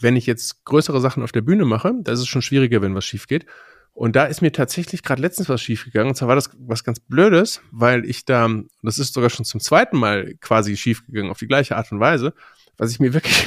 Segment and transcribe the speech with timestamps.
[0.00, 2.94] wenn ich jetzt größere Sachen auf der Bühne mache, da ist es schon schwieriger, wenn
[2.94, 3.46] was schief geht.
[3.92, 6.10] Und da ist mir tatsächlich gerade letztens was schiefgegangen.
[6.10, 8.48] Und zwar war das was ganz Blödes, weil ich da,
[8.82, 12.32] das ist sogar schon zum zweiten Mal quasi schiefgegangen, auf die gleiche Art und Weise,
[12.76, 13.44] was ich mir wirklich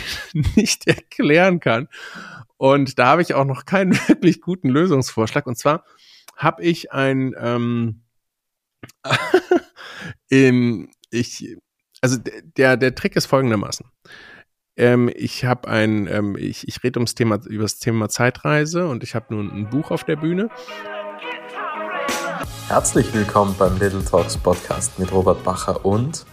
[0.57, 1.87] nicht erklären kann.
[2.58, 5.47] Und da habe ich auch noch keinen wirklich guten Lösungsvorschlag.
[5.47, 5.86] Und zwar
[6.36, 8.02] habe ich ein, ähm,
[10.29, 11.56] in, ich,
[12.02, 12.18] also
[12.58, 13.86] der, der Trick ist folgendermaßen.
[14.81, 19.03] Ähm, ich habe ein, ähm, ich, ich rede ums Thema, über das Thema Zeitreise und
[19.03, 20.49] ich habe nun ein Buch auf der Bühne.
[22.67, 26.25] Herzlich willkommen beim Little Talks Podcast mit Robert Bacher und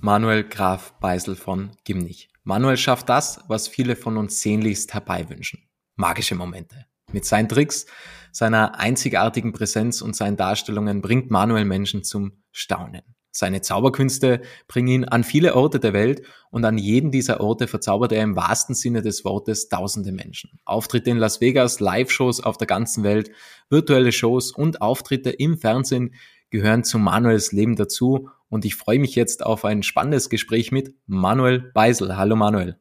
[0.00, 2.30] Manuel Graf Beisel von Gimnich.
[2.42, 5.68] Manuel schafft das, was viele von uns sehnlichst herbeiwünschen.
[5.96, 6.86] Magische Momente.
[7.12, 7.84] Mit seinen Tricks,
[8.32, 13.02] seiner einzigartigen Präsenz und seinen Darstellungen bringt Manuel Menschen zum Staunen.
[13.32, 18.12] Seine Zauberkünste bringen ihn an viele Orte der Welt und an jeden dieser Orte verzaubert
[18.12, 20.58] er im wahrsten Sinne des Wortes tausende Menschen.
[20.64, 23.30] Auftritte in Las Vegas, Live-Shows auf der ganzen Welt,
[23.68, 26.14] virtuelle Shows und Auftritte im Fernsehen
[26.50, 30.94] gehören zu Manuels Leben dazu und ich freue mich jetzt auf ein spannendes Gespräch mit
[31.06, 32.16] Manuel Beisel.
[32.16, 32.76] Hallo Manuel.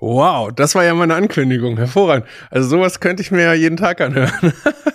[0.00, 1.76] Wow, das war ja meine Ankündigung.
[1.76, 2.26] Hervorragend.
[2.50, 4.52] Also sowas könnte ich mir ja jeden Tag anhören.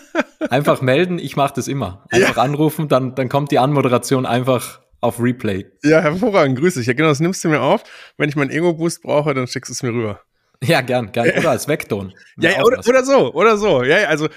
[0.53, 2.05] Einfach melden, ich mache das immer.
[2.11, 2.43] Einfach ja.
[2.43, 5.65] anrufen, dann, dann kommt die Anmoderation einfach auf Replay.
[5.83, 6.85] Ja, hervorragend, grüße dich.
[6.85, 7.81] Ja, genau, das nimmst du mir auf.
[8.17, 10.21] Wenn ich meinen Ego-Boost brauche, dann schickst du es mir rüber.
[10.63, 11.31] Ja, gern, gern.
[11.39, 12.13] Oder als Vekton.
[12.37, 13.81] Ja, ja oder, oder so, oder so.
[13.81, 14.29] Ja, also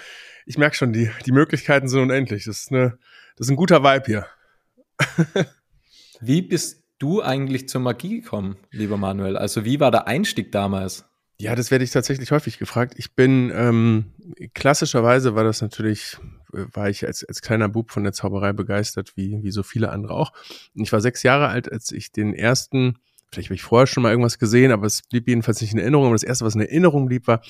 [0.47, 2.47] ich merke schon, die, die Möglichkeiten sind unendlich.
[2.47, 2.99] Das ist, eine,
[3.37, 4.27] das ist ein guter Vibe hier.
[6.23, 9.37] Wie bist du eigentlich zur Magie gekommen, lieber Manuel?
[9.37, 11.05] Also wie war der Einstieg damals?
[11.39, 12.95] Ja, das werde ich tatsächlich häufig gefragt.
[12.97, 14.13] Ich bin ähm,
[14.55, 16.17] klassischerweise war das natürlich,
[16.55, 19.91] äh, war ich als, als kleiner Bub von der Zauberei begeistert, wie, wie so viele
[19.91, 20.33] andere auch.
[20.75, 22.99] Und ich war sechs Jahre alt, als ich den ersten,
[23.31, 26.07] vielleicht habe ich vorher schon mal irgendwas gesehen, aber es blieb jedenfalls nicht in Erinnerung.
[26.07, 27.43] Aber das erste, was in Erinnerung blieb, war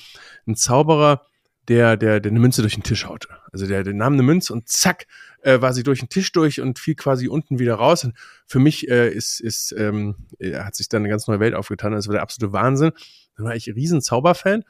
[0.45, 1.21] ein Zauberer,
[1.69, 3.29] der, der, der eine Münze durch den Tisch haute.
[3.51, 5.05] Also der, der nahm eine Münze und zack,
[5.41, 8.03] äh, war sie durch den Tisch durch und fiel quasi unten wieder raus.
[8.03, 11.53] Und für mich äh, ist, ist, ähm, äh, hat sich dann eine ganz neue Welt
[11.53, 11.93] aufgetan.
[11.93, 12.91] Das war der absolute Wahnsinn.
[13.37, 14.63] Dann war ich riesen Zauberfan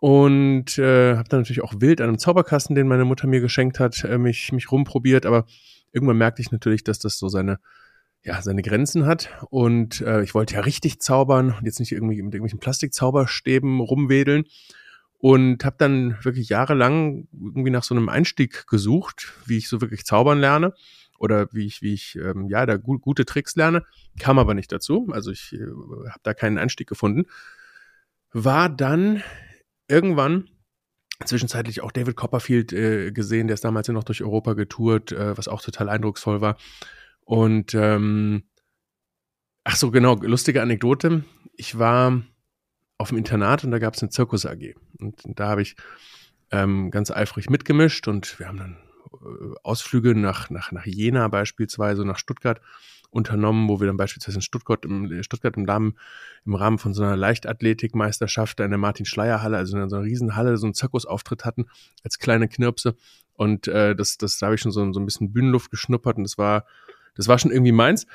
[0.00, 3.78] und äh, habe dann natürlich auch wild an einem Zauberkasten, den meine Mutter mir geschenkt
[3.78, 5.26] hat, äh, mich, mich rumprobiert.
[5.26, 5.46] Aber
[5.92, 7.58] irgendwann merkte ich natürlich, dass das so seine
[8.24, 9.30] ja, seine Grenzen hat.
[9.50, 14.44] Und äh, ich wollte ja richtig zaubern und jetzt nicht irgendwie mit irgendwelchen Plastikzauberstäben rumwedeln
[15.18, 20.04] und habe dann wirklich jahrelang irgendwie nach so einem Einstieg gesucht, wie ich so wirklich
[20.04, 20.74] zaubern lerne
[21.18, 23.84] oder wie ich wie ich ähm, ja da gut, gute Tricks lerne,
[24.20, 25.08] kam aber nicht dazu.
[25.10, 27.24] Also ich äh, habe da keinen Einstieg gefunden.
[28.32, 29.22] War dann
[29.88, 30.48] irgendwann
[31.24, 35.36] zwischenzeitlich auch David Copperfield äh, gesehen, der ist damals ja noch durch Europa getourt, äh,
[35.36, 36.56] was auch total eindrucksvoll war.
[37.20, 38.44] Und ähm,
[39.64, 41.24] ach so genau, lustige Anekdote.
[41.54, 42.22] Ich war
[42.98, 44.74] auf dem Internat und da gab es eine Zirkus AG.
[44.98, 45.76] Und, da habe ich
[46.50, 48.76] ähm, ganz eifrig mitgemischt und wir haben dann
[49.12, 52.60] äh, Ausflüge nach, nach, nach Jena beispielsweise, nach Stuttgart
[53.10, 55.98] unternommen, wo wir dann beispielsweise in Stuttgart im, Stuttgart im, Rahmen,
[56.44, 60.66] im Rahmen von so einer Leichtathletikmeisterschaft in der Martin-Schleier-Halle, also in so einer Riesenhalle, so
[60.66, 61.66] einen Zirkusauftritt hatten,
[62.04, 62.94] als kleine Knirpse.
[63.34, 66.24] Und äh, das, das, da habe ich schon so, so ein bisschen Bühnenluft geschnuppert und
[66.24, 66.64] das war,
[67.14, 68.06] das war schon irgendwie meins.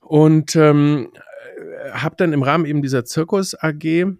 [0.00, 1.10] Und ähm,
[1.92, 4.16] habe dann im Rahmen eben dieser Zirkus AG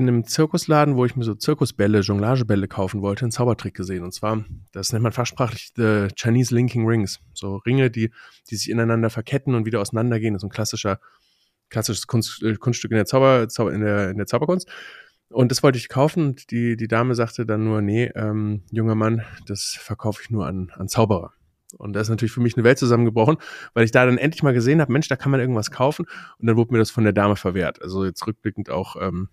[0.00, 4.02] in einem Zirkusladen, wo ich mir so Zirkusbälle, Jonglagebälle kaufen wollte, einen Zaubertrick gesehen.
[4.02, 7.20] Und zwar, das nennt man fachsprachlich the Chinese Linking Rings.
[7.32, 8.10] So Ringe, die,
[8.50, 10.34] die sich ineinander verketten und wieder auseinandergehen.
[10.34, 11.00] Das ist ein klassischer,
[11.68, 14.68] klassisches Kunst, äh, Kunststück in der Zauber, Zauber, in der, in der Zauberkunst.
[15.28, 18.96] Und das wollte ich kaufen und die, die Dame sagte dann nur, nee, ähm, junger
[18.96, 21.32] Mann, das verkaufe ich nur an, an Zauberer.
[21.78, 23.36] Und da ist natürlich für mich eine Welt zusammengebrochen,
[23.74, 26.06] weil ich da dann endlich mal gesehen habe, Mensch, da kann man irgendwas kaufen.
[26.38, 27.80] Und dann wurde mir das von der Dame verwehrt.
[27.82, 29.28] Also jetzt rückblickend auch, ähm,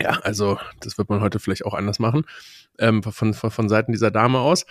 [0.00, 2.24] ja, also das wird man heute vielleicht auch anders machen,
[2.78, 4.66] ähm, von, von, von Seiten dieser Dame aus.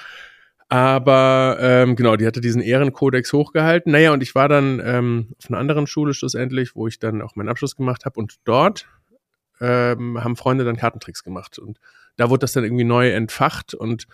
[0.69, 3.91] Aber ähm, genau, die hatte diesen Ehrenkodex hochgehalten.
[3.91, 7.35] Naja, und ich war dann ähm, auf einer anderen Schule schlussendlich, wo ich dann auch
[7.35, 8.19] meinen Abschluss gemacht habe.
[8.19, 8.87] Und dort
[9.61, 11.59] ähm, haben Freunde dann Kartentricks gemacht.
[11.59, 11.79] Und
[12.15, 14.07] da wurde das dann irgendwie neu entfacht und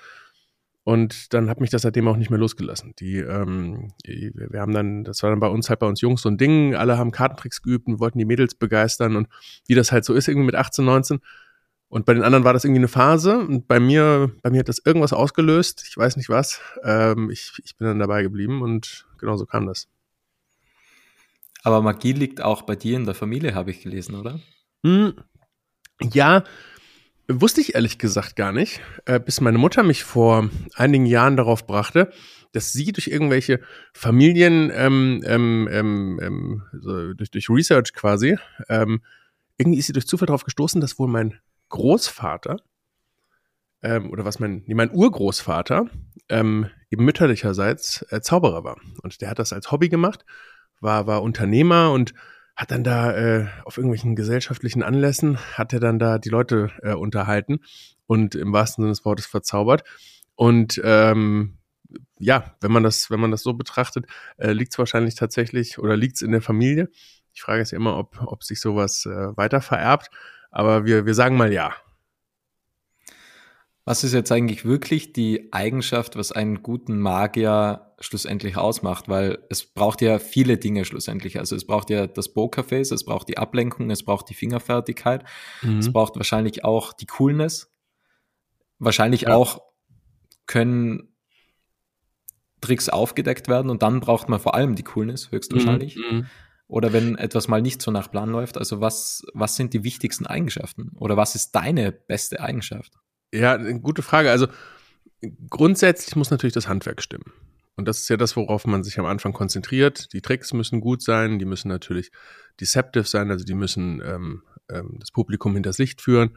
[0.83, 2.93] und dann hat mich das seitdem auch nicht mehr losgelassen.
[2.99, 6.29] Die, ähm, wir haben dann, das war dann bei uns halt bei uns Jungs so
[6.29, 9.27] ein Ding, alle haben Kartentricks geübt und wollten die Mädels begeistern und
[9.67, 11.19] wie das halt so ist, irgendwie mit 18, 19.
[11.89, 14.69] Und bei den anderen war das irgendwie eine Phase und bei mir, bei mir hat
[14.69, 16.61] das irgendwas ausgelöst, ich weiß nicht was.
[16.83, 19.87] Ähm, ich, ich bin dann dabei geblieben und genau so kam das.
[21.63, 24.39] Aber Magie liegt auch bei dir in der Familie, habe ich gelesen, oder?
[24.83, 25.13] Hm,
[26.13, 26.43] ja,
[27.31, 31.67] Wusste ich ehrlich gesagt gar nicht, äh, bis meine Mutter mich vor einigen Jahren darauf
[31.67, 32.11] brachte,
[32.53, 33.59] dass sie durch irgendwelche
[33.93, 39.03] Familien, ähm, ähm, ähm, ähm so durch, durch Research quasi, ähm,
[39.59, 41.39] irgendwie ist sie durch Zufall darauf gestoßen, dass wohl mein
[41.69, 42.57] Großvater
[43.83, 45.85] ähm, oder was mein, nee, mein Urgroßvater
[46.29, 48.77] ähm, eben mütterlicherseits äh, Zauberer war.
[49.03, 50.25] Und der hat das als Hobby gemacht,
[50.79, 52.15] war, war Unternehmer und
[52.59, 56.91] hat dann da äh, auf irgendwelchen gesellschaftlichen Anlässen, hat er dann da die Leute äh,
[56.91, 57.59] unterhalten
[58.06, 59.85] und im wahrsten Sinne des Wortes verzaubert.
[60.35, 61.57] Und ähm,
[62.19, 64.07] ja, wenn man das, wenn man das so betrachtet,
[64.38, 66.89] äh, liegt es wahrscheinlich tatsächlich oder liegt es in der Familie.
[67.33, 70.09] Ich frage es ja immer, ob, ob sich sowas äh, weiter vererbt.
[70.51, 71.73] Aber wir, wir sagen mal ja.
[73.89, 79.09] Was ist jetzt eigentlich wirklich die Eigenschaft, was einen guten Magier schlussendlich ausmacht?
[79.09, 81.39] Weil es braucht ja viele Dinge schlussendlich.
[81.39, 85.24] Also es braucht ja das Pokerface, es braucht die Ablenkung, es braucht die Fingerfertigkeit,
[85.63, 85.80] mhm.
[85.80, 87.74] es braucht wahrscheinlich auch die Coolness.
[88.77, 89.33] Wahrscheinlich ja.
[89.33, 89.59] auch
[90.45, 91.15] können
[92.62, 95.95] Tricks aufgedeckt werden und dann braucht man vor allem die Coolness, höchstwahrscheinlich.
[95.95, 96.18] Mhm.
[96.18, 96.25] mhm.
[96.68, 98.56] Oder wenn etwas mal nicht so nach Plan läuft.
[98.59, 100.92] Also was, was sind die wichtigsten Eigenschaften?
[101.00, 102.94] Oder was ist deine beste Eigenschaft?
[103.33, 104.31] Ja, eine gute Frage.
[104.31, 104.47] Also
[105.49, 107.31] grundsätzlich muss natürlich das Handwerk stimmen.
[107.75, 110.11] Und das ist ja das, worauf man sich am Anfang konzentriert.
[110.11, 112.11] Die Tricks müssen gut sein, die müssen natürlich
[112.59, 116.31] deceptive sein, also die müssen ähm, ähm, das Publikum hinters Licht führen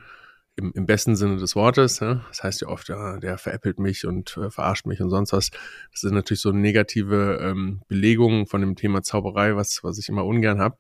[0.55, 2.01] im, im besten Sinne des Wortes.
[2.01, 2.25] Ne?
[2.29, 5.51] Das heißt ja oft, ja, der veräppelt mich und äh, verarscht mich und sonst was.
[5.91, 10.25] Das sind natürlich so negative ähm, Belegungen von dem Thema Zauberei, was, was ich immer
[10.25, 10.77] ungern habe.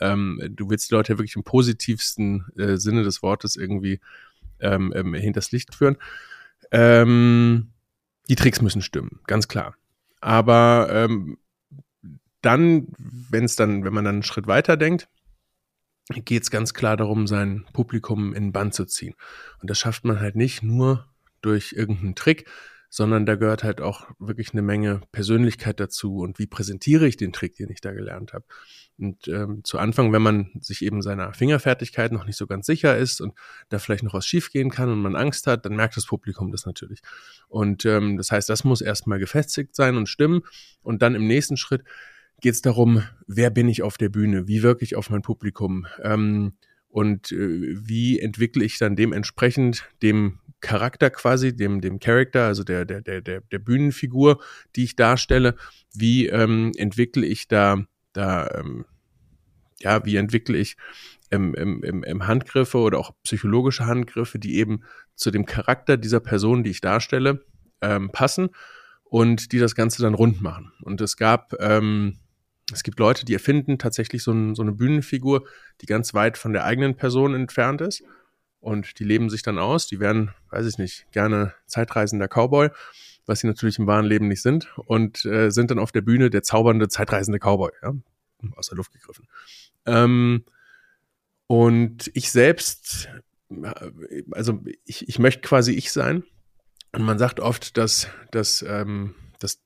[0.00, 4.00] Ähm, du willst die Leute ja wirklich im positivsten äh, Sinne des Wortes irgendwie
[4.60, 5.96] ähm, ähm, hinters Licht führen.
[6.70, 7.72] Ähm,
[8.28, 9.74] die Tricks müssen stimmen, ganz klar.
[10.20, 11.38] Aber ähm,
[12.40, 15.08] dann, wenn es dann, wenn man dann einen Schritt weiter denkt,
[16.08, 19.14] geht es ganz klar darum, sein Publikum in Band zu ziehen.
[19.60, 21.08] Und das schafft man halt nicht nur
[21.40, 22.48] durch irgendeinen Trick,
[22.94, 27.32] sondern da gehört halt auch wirklich eine Menge Persönlichkeit dazu und wie präsentiere ich den
[27.32, 28.44] Trick, den ich da gelernt habe.
[28.96, 32.96] Und ähm, zu Anfang, wenn man sich eben seiner Fingerfertigkeit noch nicht so ganz sicher
[32.96, 33.32] ist und
[33.68, 36.66] da vielleicht noch was schiefgehen kann und man Angst hat, dann merkt das Publikum das
[36.66, 37.00] natürlich.
[37.48, 40.42] Und ähm, das heißt, das muss erstmal gefestigt sein und stimmen
[40.84, 41.82] und dann im nächsten Schritt
[42.40, 45.88] geht es darum, wer bin ich auf der Bühne, wie wirke ich auf mein Publikum
[46.00, 46.52] ähm,
[46.94, 52.84] und äh, wie entwickle ich dann dementsprechend dem Charakter quasi, dem, dem Charakter, also der,
[52.84, 54.40] der, der, der, der Bühnenfigur,
[54.76, 55.56] die ich darstelle,
[55.92, 58.84] wie ähm, entwickle ich da, da ähm,
[59.80, 60.76] ja, wie entwickle ich
[61.30, 64.84] im, im, im Handgriffe oder auch psychologische Handgriffe, die eben
[65.16, 67.44] zu dem Charakter dieser Person, die ich darstelle,
[67.80, 68.50] ähm, passen
[69.02, 70.70] und die das Ganze dann rund machen.
[70.82, 72.20] Und es gab ähm,
[72.72, 75.46] es gibt Leute, die erfinden tatsächlich so, ein, so, eine Bühnenfigur,
[75.80, 78.02] die ganz weit von der eigenen Person entfernt ist.
[78.60, 79.86] Und die leben sich dann aus.
[79.86, 82.70] Die werden, weiß ich nicht, gerne zeitreisender Cowboy,
[83.26, 84.72] was sie natürlich im wahren Leben nicht sind.
[84.86, 87.92] Und äh, sind dann auf der Bühne der zaubernde, zeitreisende Cowboy, ja?
[88.56, 89.28] aus der Luft gegriffen.
[89.84, 90.44] Ähm,
[91.46, 93.10] und ich selbst,
[94.30, 96.24] also ich, ich möchte quasi ich sein.
[96.92, 99.60] Und man sagt oft, dass, dass, ähm, dass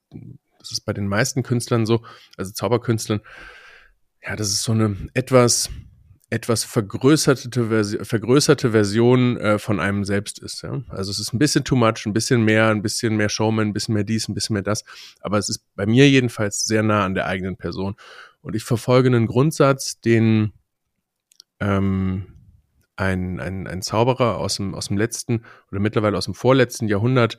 [0.68, 2.02] das ist bei den meisten Künstlern so,
[2.36, 3.20] also Zauberkünstlern,
[4.22, 5.70] ja, das ist so eine etwas,
[6.30, 10.62] etwas vergrößerte, Versi vergrößerte Version äh, von einem selbst ist.
[10.62, 10.82] Ja?
[10.88, 13.72] Also es ist ein bisschen too much, ein bisschen mehr, ein bisschen mehr Showman, ein
[13.72, 14.84] bisschen mehr dies, ein bisschen mehr das.
[15.20, 17.94] Aber es ist bei mir jedenfalls sehr nah an der eigenen Person.
[18.42, 20.52] Und ich verfolge einen Grundsatz, den
[21.60, 22.26] ähm,
[22.96, 27.38] ein, ein, ein Zauberer aus dem, aus dem letzten oder mittlerweile aus dem vorletzten Jahrhundert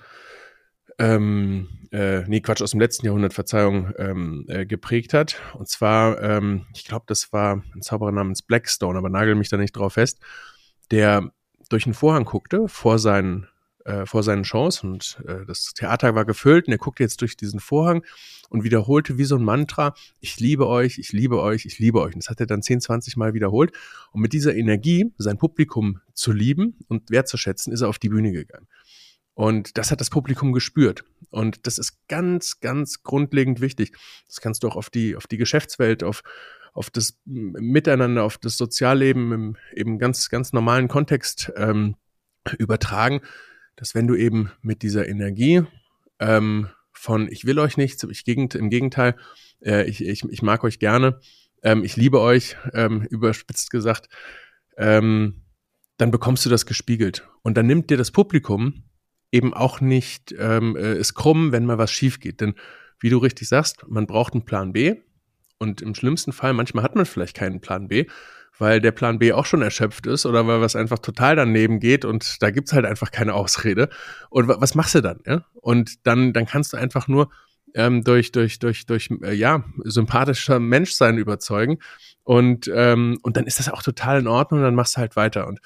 [1.00, 5.38] ähm, äh, nee, Quatsch, aus dem letzten Jahrhundert, Verzeihung, ähm, äh, geprägt hat.
[5.58, 9.58] Und zwar, ähm, ich glaube, das war ein Zauberer namens Blackstone, aber nagel mich da
[9.58, 10.20] nicht drauf fest,
[10.91, 11.32] der
[11.70, 13.48] durch einen Vorhang guckte vor seinen,
[13.86, 17.38] äh, vor seinen Shows und äh, das Theater war gefüllt und er guckte jetzt durch
[17.38, 18.03] diesen Vorhang
[18.50, 22.13] und wiederholte wie so ein Mantra, ich liebe euch, ich liebe euch, ich liebe euch.
[22.13, 23.72] Und das hat er dann 10, 20 Mal wiederholt.
[24.12, 28.32] Und mit dieser Energie, sein Publikum zu lieben und wertzuschätzen, ist er auf die Bühne
[28.32, 28.68] gegangen.
[29.39, 31.05] Und das hat das Publikum gespürt.
[31.29, 33.93] Und das ist ganz, ganz grundlegend wichtig.
[34.27, 36.24] Das kannst du auch auf die, auf die Geschäftswelt, auf,
[36.74, 41.96] auf das Miteinander, auf das Sozialleben im eben ganz, ganz normalen Kontext ähm,
[42.58, 43.22] übertragen,
[43.77, 45.63] dass wenn du eben mit dieser Energie
[46.19, 49.15] ähm, von ich will euch nichts, ich gegend, im Gegenteil,
[49.63, 51.22] äh, ich, ich, ich mag euch gerne,
[51.63, 54.10] ähm, ich liebe euch, ähm, überspitzt gesagt,
[54.75, 55.46] ähm,
[55.96, 57.25] dann bekommst du das gespiegelt.
[57.41, 58.84] Und dann nimmt dir das Publikum
[59.31, 62.41] eben auch nicht ähm, äh, ist krumm, wenn mal was schief geht.
[62.41, 62.55] Denn
[63.00, 64.95] wie du richtig sagst, man braucht einen Plan B.
[65.57, 68.05] Und im schlimmsten Fall, manchmal hat man vielleicht keinen Plan B,
[68.57, 72.05] weil der Plan B auch schon erschöpft ist oder weil was einfach total daneben geht
[72.05, 73.89] und da gibt's halt einfach keine Ausrede.
[74.29, 75.19] Und was machst du dann?
[75.25, 75.45] Ja?
[75.53, 77.29] Und dann, dann kannst du einfach nur
[77.75, 81.79] ähm, durch, durch, durch, durch, äh, ja, sympathischer Menschsein überzeugen.
[82.24, 85.48] Und, ähm, und dann ist das auch total in Ordnung, dann machst du halt weiter.
[85.48, 85.59] Und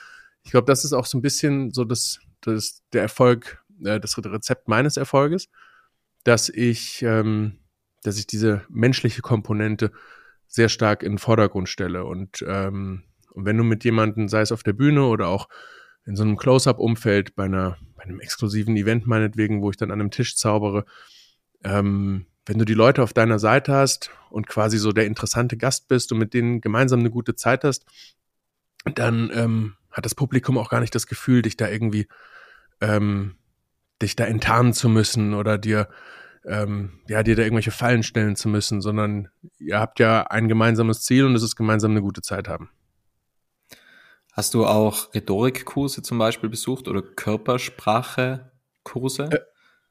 [0.44, 4.18] ich glaube, das ist auch so ein bisschen so das, das, der Erfolg, äh, das
[4.18, 5.50] Rezept meines Erfolges,
[6.24, 7.60] dass ich, ähm,
[8.04, 9.92] dass ich diese menschliche Komponente
[10.48, 12.06] sehr stark in den Vordergrund stelle.
[12.06, 15.48] Und, ähm, und wenn du mit jemandem, sei es auf der Bühne oder auch
[16.06, 20.00] in so einem Close-up-Umfeld bei einer, bei einem exklusiven Event meinetwegen, wo ich dann an
[20.00, 20.86] einem Tisch zaubere,
[21.64, 25.88] ähm, wenn du die Leute auf deiner Seite hast und quasi so der interessante Gast
[25.88, 27.86] bist und mit denen gemeinsam eine gute Zeit hast,
[28.96, 32.08] dann ähm, hat das Publikum auch gar nicht das Gefühl, dich da irgendwie,
[32.82, 33.38] ähm,
[34.02, 35.88] dich da enttarnen zu müssen oder dir,
[36.46, 41.04] ähm, ja, dir da irgendwelche Fallen stellen zu müssen, sondern ihr habt ja ein gemeinsames
[41.04, 42.70] Ziel und es ist gemeinsam eine gute Zeit haben.
[44.34, 49.30] Hast du auch Rhetorikkurse zum Beispiel besucht oder Körpersprache-Kurse?
[49.32, 49.42] Äh,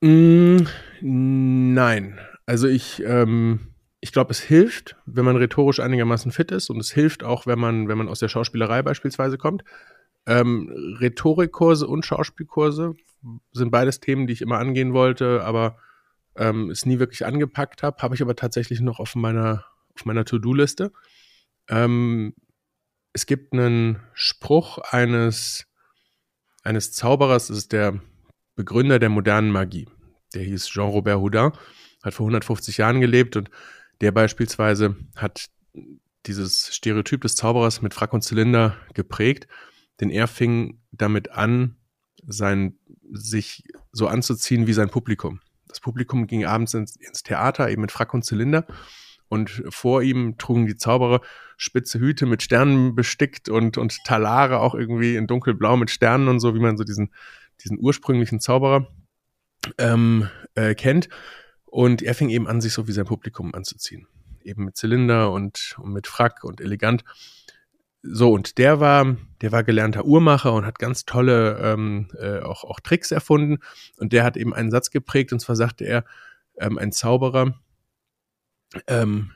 [0.06, 0.68] mh,
[1.00, 2.18] mm, nein.
[2.44, 3.71] Also ich, ähm,
[4.04, 7.58] ich glaube, es hilft, wenn man rhetorisch einigermaßen fit ist und es hilft auch, wenn
[7.58, 9.62] man, wenn man aus der Schauspielerei beispielsweise kommt.
[10.26, 12.94] Ähm, Rhetorikkurse und Schauspielkurse
[13.52, 15.78] sind beides Themen, die ich immer angehen wollte, aber
[16.34, 18.02] ähm, es nie wirklich angepackt habe.
[18.02, 20.92] Habe ich aber tatsächlich noch auf meiner, auf meiner To-Do-Liste.
[21.68, 22.34] Ähm,
[23.12, 25.68] es gibt einen Spruch eines,
[26.64, 28.00] eines Zauberers, das ist der
[28.56, 29.88] Begründer der modernen Magie.
[30.34, 31.52] Der hieß Jean-Robert Houdin
[32.02, 33.48] hat vor 150 Jahren gelebt und
[34.02, 35.46] der beispielsweise hat
[36.26, 39.46] dieses Stereotyp des Zauberers mit Frack und Zylinder geprägt,
[40.00, 41.76] denn er fing damit an,
[42.26, 42.76] sein,
[43.10, 45.40] sich so anzuziehen wie sein Publikum.
[45.68, 48.66] Das Publikum ging abends ins, ins Theater, eben mit Frack und Zylinder.
[49.28, 51.20] Und vor ihm trugen die Zauberer
[51.56, 56.40] spitze Hüte mit Sternen bestickt und, und Talare auch irgendwie in dunkelblau mit Sternen und
[56.40, 57.12] so, wie man so diesen,
[57.64, 58.88] diesen ursprünglichen Zauberer
[59.78, 61.08] ähm, äh, kennt.
[61.72, 64.06] Und er fing eben an, sich so wie sein Publikum anzuziehen.
[64.42, 67.02] Eben mit Zylinder und, und mit Frack und elegant.
[68.02, 72.64] So, und der war, der war gelernter Uhrmacher und hat ganz tolle ähm, äh, auch,
[72.64, 73.60] auch Tricks erfunden.
[73.96, 76.04] Und der hat eben einen Satz geprägt, und zwar sagte er,
[76.58, 77.58] ähm, ein Zauberer
[78.86, 79.30] ähm,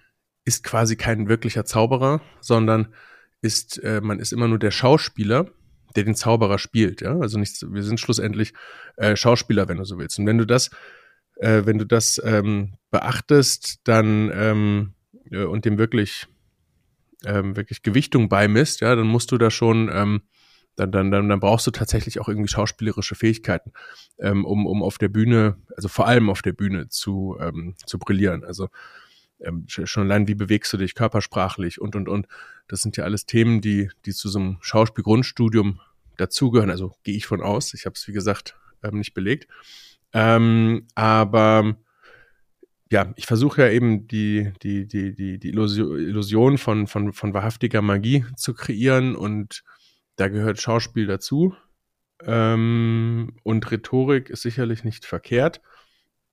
[0.44, 2.92] ist quasi kein wirklicher Zauberer, sondern
[3.40, 5.46] ist, äh, man ist immer nur der Schauspieler,
[5.94, 7.00] der den Zauberer spielt.
[7.00, 7.18] Ja?
[7.18, 8.52] Also nicht, wir sind schlussendlich
[8.96, 10.18] äh, Schauspieler, wenn du so willst.
[10.18, 10.70] Und wenn du das
[11.36, 14.94] äh, wenn du das ähm, beachtest, dann ähm,
[15.30, 16.26] äh, und dem wirklich
[17.24, 20.22] ähm, wirklich Gewichtung beimisst, ja, dann musst du da schon ähm,
[20.76, 23.72] dann, dann, dann, dann brauchst du tatsächlich auch irgendwie schauspielerische Fähigkeiten,
[24.18, 27.98] ähm, um, um auf der Bühne, also vor allem auf der Bühne zu, ähm, zu
[27.98, 28.44] brillieren.
[28.44, 28.68] Also
[29.40, 32.26] ähm, schon allein, wie bewegst du dich körpersprachlich und, und, und.
[32.68, 35.80] Das sind ja alles Themen, die, die zu so einem Schauspielgrundstudium
[36.16, 36.70] dazugehören.
[36.70, 37.74] Also gehe ich von aus.
[37.74, 39.48] Ich habe es, wie gesagt, ähm, nicht belegt.
[40.12, 41.76] Ähm, aber
[42.90, 47.82] ja, ich versuche ja eben die, die, die, die, die Illusion von, von, von wahrhaftiger
[47.82, 49.64] Magie zu kreieren und
[50.16, 51.54] da gehört Schauspiel dazu.
[52.24, 55.60] Ähm, und Rhetorik ist sicherlich nicht verkehrt.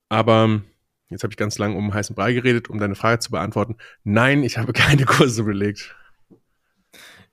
[0.08, 0.62] Aber
[1.10, 3.76] jetzt habe ich ganz lang um heißen Brei geredet, um deine Frage zu beantworten.
[4.04, 5.94] Nein, ich habe keine Kurse belegt.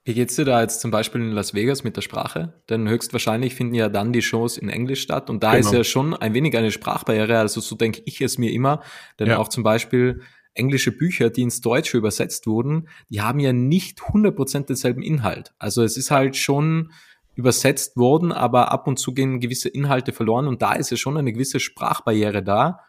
[0.04, 2.60] Wie geht's dir da jetzt zum Beispiel in Las Vegas mit der Sprache?
[2.68, 5.68] Denn höchstwahrscheinlich finden ja dann die Shows in Englisch statt und da genau.
[5.68, 8.82] ist ja schon ein wenig eine Sprachbarriere, also so denke ich es mir immer,
[9.20, 9.38] denn ja.
[9.38, 10.22] auch zum Beispiel
[10.54, 15.54] englische Bücher, die ins Deutsche übersetzt wurden, die haben ja nicht 100% denselben Inhalt.
[15.58, 16.90] Also es ist halt schon
[17.34, 21.16] übersetzt worden, aber ab und zu gehen gewisse Inhalte verloren und da ist ja schon
[21.16, 22.80] eine gewisse Sprachbarriere da.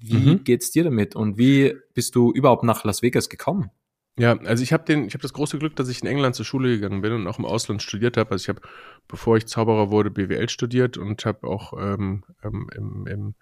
[0.00, 0.44] Wie mhm.
[0.44, 3.70] geht's dir damit und wie bist du überhaupt nach Las Vegas gekommen?
[4.18, 7.02] Ja, also ich habe habe das große Glück, dass ich in England zur Schule gegangen
[7.02, 8.32] bin und auch im Ausland studiert habe.
[8.32, 8.60] Also ich habe,
[9.06, 13.34] bevor ich Zauberer wurde, BWL studiert und habe auch ähm, ähm, im, im,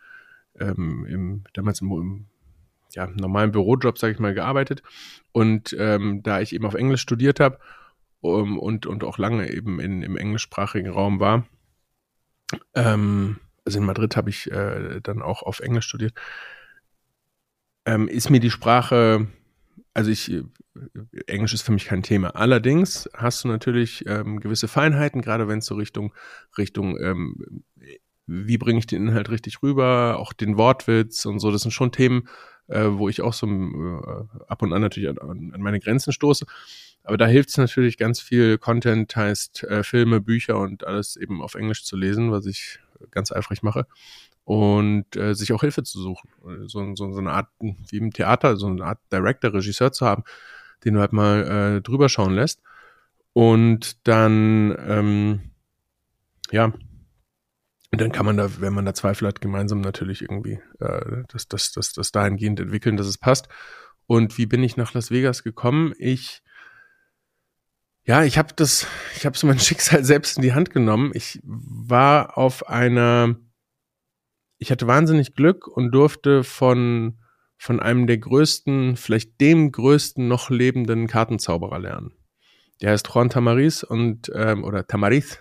[0.60, 2.26] ähm, im, damals im,
[2.94, 4.82] ja, normalen Bürojob, sage ich mal, gearbeitet.
[5.32, 7.58] Und ähm, da ich eben auf Englisch studiert habe
[8.20, 11.46] um, und, und auch lange eben in, im englischsprachigen Raum war,
[12.74, 16.12] ähm, also in Madrid habe ich äh, dann auch auf Englisch studiert,
[17.86, 19.26] ähm, ist mir die Sprache
[19.96, 20.30] also ich,
[21.26, 22.30] Englisch ist für mich kein Thema.
[22.30, 26.14] Allerdings hast du natürlich ähm, gewisse Feinheiten, gerade wenn es so Richtung,
[26.56, 27.64] Richtung, ähm,
[28.26, 31.50] wie bringe ich den Inhalt richtig rüber, auch den Wortwitz und so.
[31.50, 32.28] Das sind schon Themen,
[32.68, 36.46] äh, wo ich auch so äh, ab und an natürlich an, an, meine Grenzen stoße.
[37.04, 41.40] Aber da hilft es natürlich ganz viel Content, heißt äh, Filme, Bücher und alles eben
[41.40, 42.80] auf Englisch zu lesen, was ich
[43.10, 43.86] ganz eifrig mache
[44.46, 46.30] und äh, sich auch Hilfe zu suchen.
[46.66, 50.22] So, so, so eine Art, wie im Theater, so eine Art Director, Regisseur zu haben,
[50.84, 52.62] den du halt mal äh, drüber schauen lässt.
[53.32, 55.40] Und dann, ähm,
[56.50, 56.72] ja,
[57.92, 61.48] Und dann kann man da, wenn man da Zweifel hat, gemeinsam natürlich irgendwie äh, das,
[61.48, 63.48] das, das, das dahingehend entwickeln, dass es passt.
[64.06, 65.94] Und wie bin ich nach Las Vegas gekommen?
[65.98, 66.42] Ich
[68.06, 71.10] ja, ich habe das, ich habe so mein Schicksal selbst in die Hand genommen.
[71.14, 73.36] Ich war auf einer,
[74.58, 77.18] ich hatte wahnsinnig Glück und durfte von
[77.56, 82.12] von einem der größten, vielleicht dem größten noch lebenden Kartenzauberer lernen.
[82.80, 85.38] Der heißt Juan Tamariz und ähm, oder Tamariz,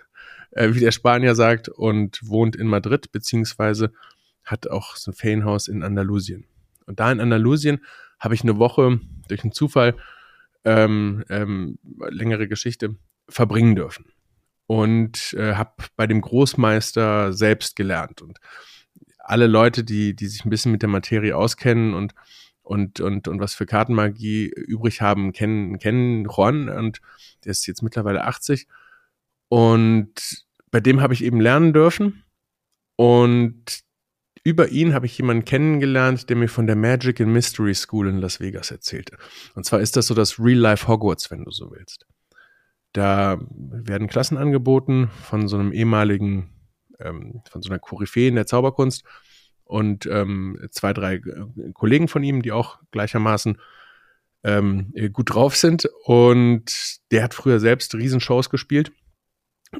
[0.52, 3.92] äh, wie der Spanier sagt, und wohnt in Madrid beziehungsweise
[4.44, 6.46] hat auch so ein Ferienhaus in Andalusien.
[6.86, 7.84] Und da in Andalusien
[8.20, 9.96] habe ich eine Woche durch einen Zufall
[10.64, 11.78] ähm, ähm,
[12.10, 12.96] längere Geschichte
[13.28, 14.06] verbringen dürfen
[14.68, 18.40] und äh, habe bei dem Großmeister selbst gelernt und
[19.26, 22.14] alle Leute, die die sich ein bisschen mit der Materie auskennen und
[22.62, 27.02] und und und was für Kartenmagie übrig haben, kennen kennen Juan und
[27.44, 28.68] der ist jetzt mittlerweile 80
[29.50, 32.24] und bei dem habe ich eben lernen dürfen
[32.96, 33.86] und
[34.46, 38.20] über ihn habe ich jemanden kennengelernt, der mir von der Magic and Mystery School in
[38.20, 39.18] Las Vegas erzählte.
[39.56, 42.06] Und zwar ist das so das Real-Life Hogwarts, wenn du so willst.
[42.94, 46.52] Da werden Klassen angeboten von so einem ehemaligen,
[47.00, 49.04] ähm, von so einer Koryphäe in der Zauberkunst
[49.64, 53.58] und ähm, zwei, drei äh, Kollegen von ihm, die auch gleichermaßen
[54.44, 55.90] ähm, gut drauf sind.
[56.04, 58.92] Und der hat früher selbst Riesenshows gespielt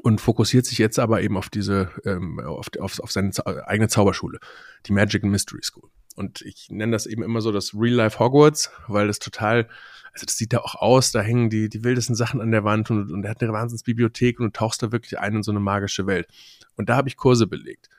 [0.02, 3.30] und fokussiert sich jetzt aber eben auf diese, ähm, auf, auf, auf seine
[3.66, 4.38] eigene Zauberschule,
[4.86, 5.88] die Magic and Mystery School.
[6.16, 9.68] Und ich nenne das eben immer so das Real-Life Hogwarts, weil das total,
[10.16, 12.90] also das sieht da auch aus, da hängen die, die wildesten Sachen an der Wand
[12.90, 15.60] und, und er hat eine Wahnsinnsbibliothek und du tauchst da wirklich ein in so eine
[15.60, 16.26] magische Welt.
[16.76, 17.90] Und da habe ich Kurse belegt.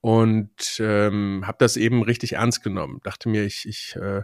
[0.00, 3.00] Und ähm, habe das eben richtig ernst genommen.
[3.02, 4.22] Dachte mir, ich, ich äh,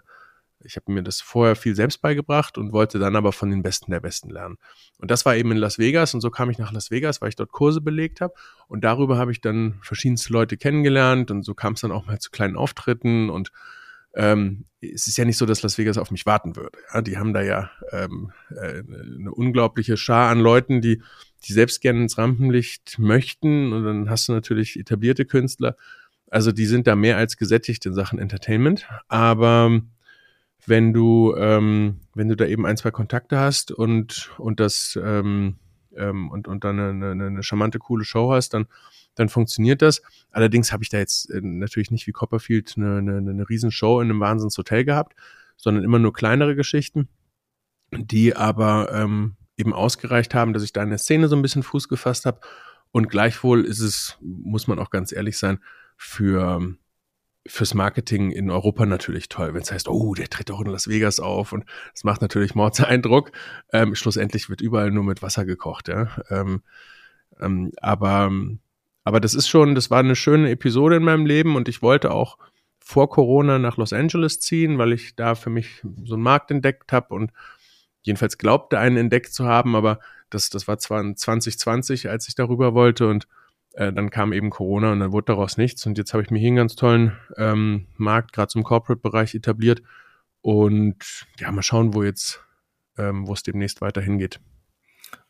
[0.61, 3.91] ich habe mir das vorher viel selbst beigebracht und wollte dann aber von den Besten
[3.91, 4.59] der Besten lernen.
[4.99, 7.29] Und das war eben in Las Vegas und so kam ich nach Las Vegas, weil
[7.29, 8.35] ich dort Kurse belegt habe.
[8.69, 12.19] Und darüber habe ich dann verschiedenste Leute kennengelernt und so kam es dann auch mal
[12.19, 13.53] zu kleinen Auftritten und
[14.17, 16.79] ähm, es ist ja nicht so, dass Las Vegas auf mich warten würde.
[16.93, 21.03] Ja, die haben da ja ähm, äh, eine unglaubliche Schar an Leuten, die,
[21.45, 23.73] die selbst gerne ins Rampenlicht möchten.
[23.73, 25.77] Und dann hast du natürlich etablierte Künstler.
[26.31, 28.87] Also die sind da mehr als gesättigt in Sachen Entertainment.
[29.09, 29.81] Aber
[30.67, 35.57] wenn du, ähm, wenn du da eben ein, zwei Kontakte hast und, und das ähm,
[35.97, 38.67] ähm, und, und dann eine, eine, eine charmante, coole Show hast, dann,
[39.17, 40.03] dann funktioniert das.
[40.31, 44.11] Allerdings habe ich da jetzt äh, natürlich nicht wie Copperfield eine, eine, eine Riesenshow in
[44.11, 45.17] einem Wahnsinnshotel gehabt,
[45.57, 47.09] sondern immer nur kleinere Geschichten,
[47.91, 51.65] die aber ähm, eben ausgereicht haben, dass ich da in der Szene so ein bisschen
[51.65, 52.41] Fuß gefasst habe.
[52.93, 55.59] Und gleichwohl ist es, muss man auch ganz ehrlich sein,
[55.97, 56.77] für
[57.49, 60.89] fürs Marketing in Europa natürlich toll, wenn es heißt, oh, der tritt auch in Las
[60.89, 63.33] Vegas auf und das macht natürlich Mordseindruck.
[63.73, 66.09] Ähm, schlussendlich wird überall nur mit Wasser gekocht, ja.
[66.31, 66.63] Ähm,
[67.41, 68.31] ähm, aber,
[69.07, 72.11] aber das ist schon, das war eine schöne Episode in meinem Leben und ich wollte
[72.11, 72.39] auch
[72.81, 76.93] vor Corona nach Los Angeles ziehen, weil ich da für mich so einen Markt entdeckt
[76.93, 77.31] habe und
[78.03, 82.75] jedenfalls glaubte, einen entdeckt zu haben, aber das, das war zwar 2020, als ich darüber
[82.75, 83.29] wollte und
[83.75, 85.87] äh, dann kam eben Corona und dann wurde daraus nichts.
[85.87, 89.83] Und jetzt habe ich mir hier einen ganz tollen ähm, Markt, gerade zum Corporate-Bereich, etabliert.
[90.41, 90.97] Und
[91.39, 92.45] ja, mal schauen, wo jetzt,
[92.99, 94.41] ähm, wo es demnächst weiter hingeht.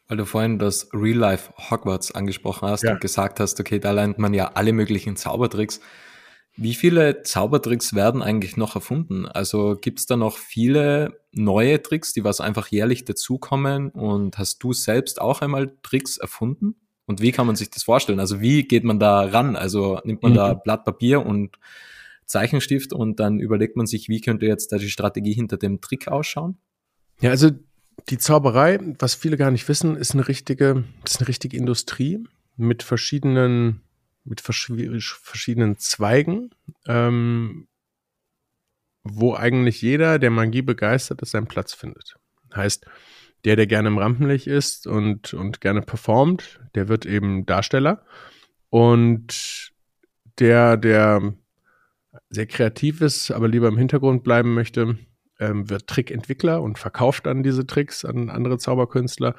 [0.08, 2.92] Weil du vorhin das Real Life Hogwarts angesprochen hast ja.
[2.92, 5.80] und gesagt hast, okay, da lernt man ja alle möglichen Zaubertricks.
[6.56, 9.26] Wie viele Zaubertricks werden eigentlich noch erfunden?
[9.26, 13.90] Also gibt es da noch viele neue Tricks, die was einfach jährlich dazukommen?
[13.90, 16.76] Und hast du selbst auch einmal Tricks erfunden?
[17.04, 18.20] Und wie kann man sich das vorstellen?
[18.20, 19.54] Also wie geht man da ran?
[19.54, 20.36] Also nimmt man mhm.
[20.36, 21.58] da Blatt Papier und
[22.26, 26.08] Zeichenstift und dann überlegt man sich, wie könnte jetzt da die Strategie hinter dem Trick
[26.08, 26.56] ausschauen?
[27.20, 27.50] Ja, also
[28.08, 32.24] die Zauberei, was viele gar nicht wissen, ist eine richtige, ist eine richtige Industrie
[32.56, 33.82] mit verschiedenen,
[34.24, 36.50] mit verschiedenen Zweigen,
[36.86, 37.68] ähm,
[39.02, 42.16] wo eigentlich jeder, der Magie begeistert ist, seinen Platz findet.
[42.54, 42.86] Heißt,
[43.44, 48.04] der, der gerne im Rampenlicht ist und, und gerne performt, der wird eben Darsteller.
[48.70, 49.72] Und
[50.38, 51.34] der, der
[52.30, 54.98] sehr kreativ ist, aber lieber im Hintergrund bleiben möchte,
[55.38, 59.34] ähm, wird Trickentwickler und verkauft dann diese Tricks an andere Zauberkünstler.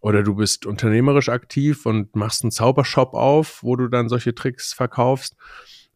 [0.00, 4.72] Oder du bist unternehmerisch aktiv und machst einen Zaubershop auf, wo du dann solche Tricks
[4.72, 5.36] verkaufst.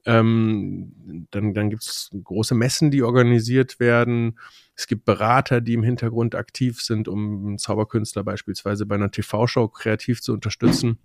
[0.07, 4.39] Ähm, dann dann gibt es große Messen, die organisiert werden.
[4.75, 10.23] Es gibt Berater, die im Hintergrund aktiv sind, um Zauberkünstler beispielsweise bei einer TV-Show kreativ
[10.23, 10.99] zu unterstützen.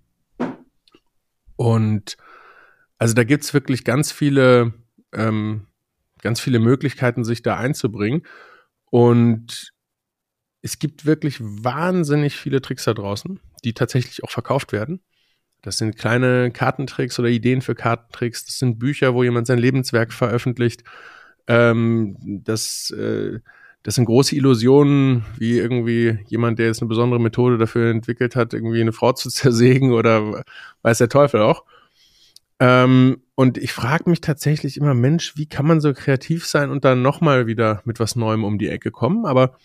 [1.56, 2.16] Und
[2.98, 4.72] also da gibt es wirklich ganz viele,
[5.12, 5.66] ähm,
[6.26, 8.22] ganz viele Möglichkeiten, sich da einzubringen.
[8.90, 9.72] Und
[10.60, 15.00] es gibt wirklich wahnsinnig viele Tricks da draußen, die tatsächlich auch verkauft werden.
[15.62, 18.44] Das sind kleine Kartentricks oder Ideen für Kartentricks.
[18.44, 20.82] Das sind Bücher, wo jemand sein Lebenswerk veröffentlicht.
[21.46, 23.38] Ähm, das, äh,
[23.84, 28.52] das sind große Illusionen, wie irgendwie jemand, der jetzt eine besondere Methode dafür entwickelt hat,
[28.52, 30.42] irgendwie eine Frau zu zersägen oder
[30.82, 31.64] weiß der Teufel auch.
[32.58, 36.84] Ähm, und ich frage mich tatsächlich immer, Mensch, wie kann man so kreativ sein und
[36.84, 39.26] dann nochmal wieder mit was Neuem um die Ecke kommen?
[39.26, 39.56] Aber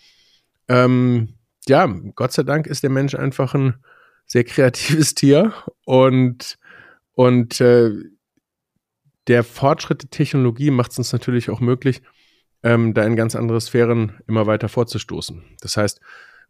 [0.68, 1.34] ähm,
[1.66, 3.76] ja, Gott sei Dank ist der Mensch einfach ein
[4.26, 5.52] sehr kreatives Tier
[5.84, 6.58] und,
[7.12, 7.92] und äh,
[9.28, 12.02] der Fortschritt der Technologie macht es uns natürlich auch möglich,
[12.62, 15.42] ähm, da in ganz andere Sphären immer weiter vorzustoßen.
[15.60, 16.00] Das heißt,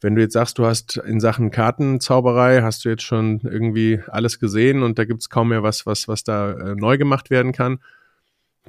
[0.03, 4.39] wenn du jetzt sagst, du hast in Sachen Kartenzauberei, hast du jetzt schon irgendwie alles
[4.39, 7.79] gesehen und da gibt's kaum mehr was, was, was da äh, neu gemacht werden kann,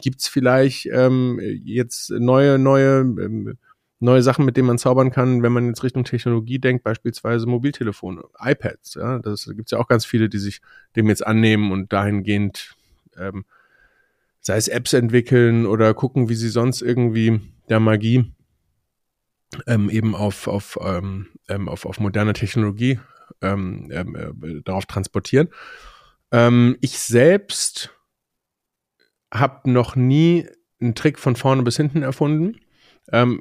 [0.01, 3.57] gibt's vielleicht ähm, jetzt neue, neue, ähm,
[3.99, 8.23] neue Sachen, mit denen man zaubern kann, wenn man jetzt Richtung Technologie denkt, beispielsweise Mobiltelefone,
[8.39, 8.95] iPads.
[8.95, 10.61] Ja, das gibt's ja auch ganz viele, die sich
[10.95, 12.75] dem jetzt annehmen und dahingehend
[13.17, 13.45] ähm,
[14.41, 18.33] sei es Apps entwickeln oder gucken, wie sie sonst irgendwie der Magie
[19.67, 22.99] ähm, eben auf, auf, ähm, ähm auf, auf moderne Technologie
[23.41, 25.49] ähm, ähm, äh, darauf transportieren.
[26.31, 27.91] Ähm, ich selbst
[29.33, 30.47] habe noch nie
[30.79, 32.59] einen Trick von vorne bis hinten erfunden.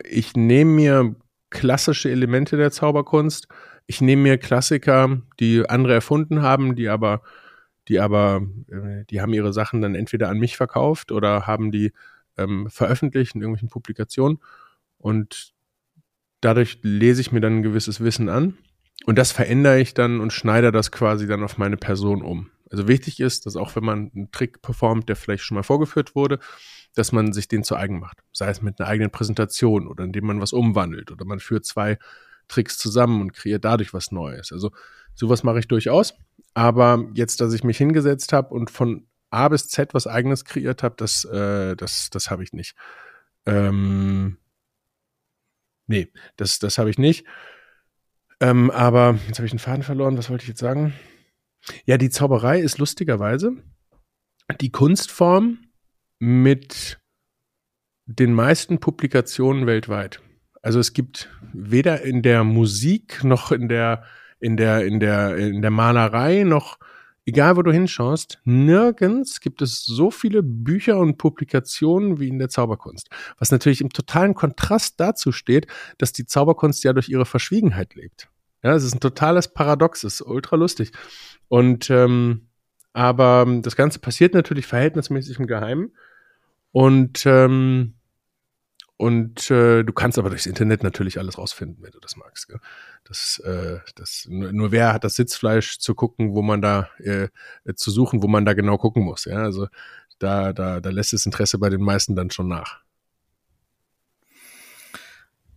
[0.04, 1.14] Ich nehme mir
[1.50, 3.46] klassische Elemente der Zauberkunst.
[3.86, 7.22] Ich nehme mir Klassiker, die andere erfunden haben, die aber
[7.88, 11.92] die aber, äh, die haben ihre Sachen dann entweder an mich verkauft oder haben die
[12.68, 14.38] veröffentlicht in irgendwelchen Publikationen.
[14.96, 15.51] Und
[16.42, 18.58] dadurch lese ich mir dann ein gewisses Wissen an.
[19.06, 22.50] Und das verändere ich dann und schneide das quasi dann auf meine Person um.
[22.70, 26.14] Also wichtig ist, dass auch wenn man einen Trick performt, der vielleicht schon mal vorgeführt
[26.14, 26.38] wurde,
[26.94, 28.18] dass man sich den zu eigen macht.
[28.32, 31.98] Sei es mit einer eigenen Präsentation oder indem man was umwandelt oder man führt zwei
[32.48, 34.52] Tricks zusammen und kreiert dadurch was Neues.
[34.52, 34.70] Also
[35.14, 36.14] sowas mache ich durchaus.
[36.54, 40.82] Aber jetzt, dass ich mich hingesetzt habe und von A bis Z was eigenes kreiert
[40.82, 42.76] habe, das, äh, das, das habe ich nicht.
[43.46, 44.36] Ähm,
[45.86, 47.26] nee, das, das habe ich nicht.
[48.40, 50.18] Ähm, aber jetzt habe ich den Faden verloren.
[50.18, 50.94] Was wollte ich jetzt sagen?
[51.84, 53.52] Ja, die Zauberei ist lustigerweise
[54.60, 55.58] die Kunstform
[56.18, 56.98] mit
[58.06, 60.20] den meisten Publikationen weltweit.
[60.60, 64.04] Also es gibt weder in der Musik noch in der
[64.42, 66.78] in der, in der, in der Malerei noch,
[67.24, 72.48] egal wo du hinschaust, nirgends gibt es so viele Bücher und Publikationen wie in der
[72.48, 73.08] Zauberkunst.
[73.38, 75.66] Was natürlich im totalen Kontrast dazu steht,
[75.98, 78.28] dass die Zauberkunst ja durch ihre Verschwiegenheit lebt.
[78.62, 80.92] Ja, es ist ein totales Paradox, es ist ultra lustig.
[81.48, 82.48] Und ähm,
[82.92, 85.96] aber das Ganze passiert natürlich verhältnismäßig im Geheimen.
[86.72, 87.94] Und ähm,
[88.96, 92.48] und äh, du kannst aber durchs Internet natürlich alles rausfinden, wenn du das magst.
[92.48, 92.60] Gell?
[93.04, 97.28] Das, äh, das, nur, wer hat das Sitzfleisch zu gucken, wo man da äh,
[97.74, 99.24] zu suchen, wo man da genau gucken muss.
[99.24, 99.66] Ja, also
[100.18, 102.80] da, da, da lässt das Interesse bei den meisten dann schon nach.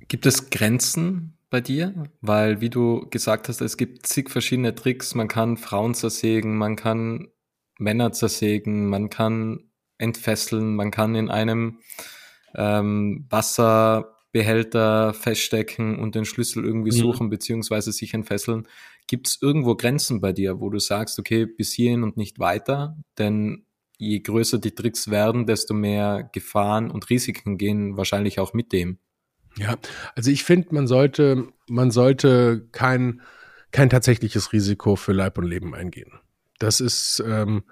[0.08, 1.94] Gibt es Grenzen bei dir?
[2.22, 5.16] Weil, wie du gesagt hast, es gibt zig verschiedene Tricks.
[5.16, 7.28] Man kann Frauen zersägen, man kann
[7.78, 11.80] Männer zersägen, man kann entfesseln, man kann in einem
[12.58, 17.02] ähm, Wasserbehälter feststecken und den Schlüssel irgendwie mhm.
[17.02, 18.68] suchen beziehungsweise sich entfesseln.
[19.08, 22.98] Gibt es irgendwo Grenzen bei dir, wo du sagst, okay, bis hierhin und nicht weiter?
[23.18, 23.66] Denn
[23.98, 28.98] je größer die Tricks werden, desto mehr Gefahren und Risiken gehen wahrscheinlich auch mit dem.
[29.58, 29.78] Ja,
[30.16, 33.22] also ich finde, man sollte, man sollte kein,
[33.72, 36.12] kein tatsächliches Risiko für Leib und Leben eingehen.
[36.60, 37.64] Das ist, ähm,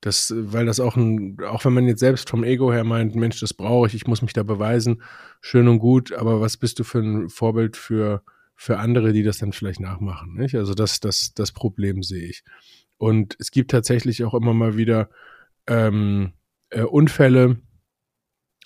[0.00, 3.38] das, weil das auch ein, auch wenn man jetzt selbst vom Ego her meint, Mensch,
[3.40, 5.02] das brauche ich, ich muss mich da beweisen,
[5.40, 8.22] schön und gut, aber was bist du für ein Vorbild für,
[8.54, 10.54] für andere, die das dann vielleicht nachmachen, nicht?
[10.54, 12.44] Also das, das, das Problem sehe ich.
[12.96, 15.10] Und es gibt tatsächlich auch immer mal wieder
[15.66, 16.32] ähm,
[16.70, 17.58] äh, Unfälle,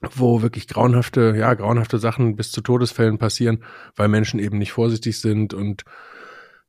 [0.03, 3.65] wo wirklich grauenhafte, ja, grauenhafte Sachen bis zu Todesfällen passieren,
[3.97, 5.85] weil Menschen eben nicht vorsichtig sind und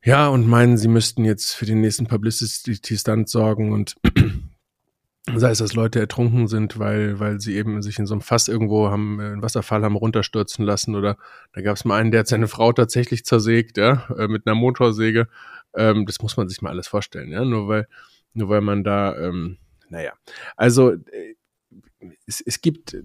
[0.02, 3.96] ja, und meinen, sie müssten jetzt für den nächsten Publicity-Stunt sorgen und
[5.34, 8.48] sei es, dass Leute ertrunken sind, weil, weil sie eben sich in so einem Fass
[8.48, 11.16] irgendwo haben, äh, einen Wasserfall haben runterstürzen lassen oder
[11.52, 14.54] da gab es mal einen, der hat seine Frau tatsächlich zersägt, ja, äh, mit einer
[14.54, 15.28] Motorsäge.
[15.74, 17.88] Ähm, das muss man sich mal alles vorstellen, ja, nur weil,
[18.34, 19.58] nur weil man da, ähm,
[19.88, 20.12] naja,
[20.56, 21.34] also äh,
[22.26, 22.96] es, es gibt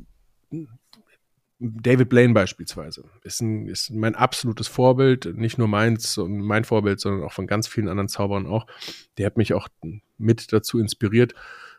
[1.63, 6.99] David Blaine beispielsweise ist, ein, ist mein absolutes Vorbild, nicht nur meins und mein Vorbild,
[6.99, 8.65] sondern auch von ganz vielen anderen Zauberern auch.
[9.19, 9.67] Der hat mich auch
[10.17, 11.36] mit dazu inspiriert,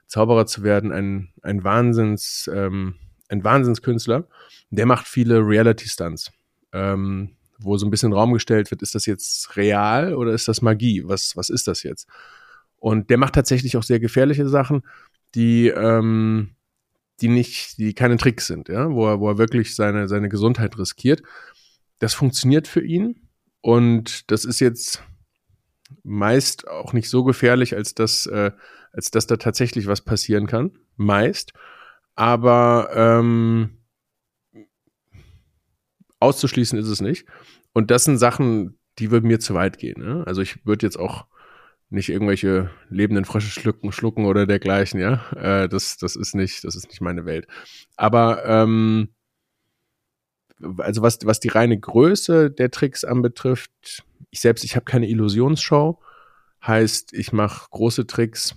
[0.07, 2.95] Zauberer zu werden, ein, ein Wahnsinns, ähm,
[3.29, 4.29] ein Wahnsinnskünstler.
[4.71, 6.33] Der macht viele Reality-Stunts,
[6.73, 10.63] ähm, wo so ein bisschen Raum gestellt wird, ist das jetzt real oder ist das
[10.63, 11.03] Magie?
[11.05, 12.09] Was, was ist das jetzt?
[12.77, 14.83] Und der macht tatsächlich auch sehr gefährliche Sachen,
[15.35, 16.57] die, ähm,
[17.21, 20.77] die nicht, die keine Tricks sind, ja, wo er, wo er wirklich seine, seine Gesundheit
[20.79, 21.23] riskiert.
[22.01, 23.29] Das funktioniert für ihn
[23.61, 25.03] und das ist jetzt
[26.03, 28.51] meist auch nicht so gefährlich, als dass, äh,
[28.93, 30.73] als dass da tatsächlich was passieren kann.
[30.97, 31.53] Meist.
[32.15, 33.79] Aber ähm,
[36.21, 37.27] auszuschließen ist es nicht.
[37.73, 40.03] Und das sind Sachen, die würden mir zu weit gehen.
[40.03, 40.25] Ne?
[40.27, 41.27] Also ich würde jetzt auch
[41.89, 45.31] nicht irgendwelche lebenden Frösche schlucken, schlucken oder dergleichen, ja.
[45.33, 47.47] Äh, das, das ist nicht, das ist nicht meine Welt.
[47.97, 49.09] Aber ähm,
[50.79, 56.01] also was, was die reine Größe der Tricks anbetrifft, ich selbst, ich habe keine Illusionsshow.
[56.67, 58.55] Heißt, ich mache große Tricks,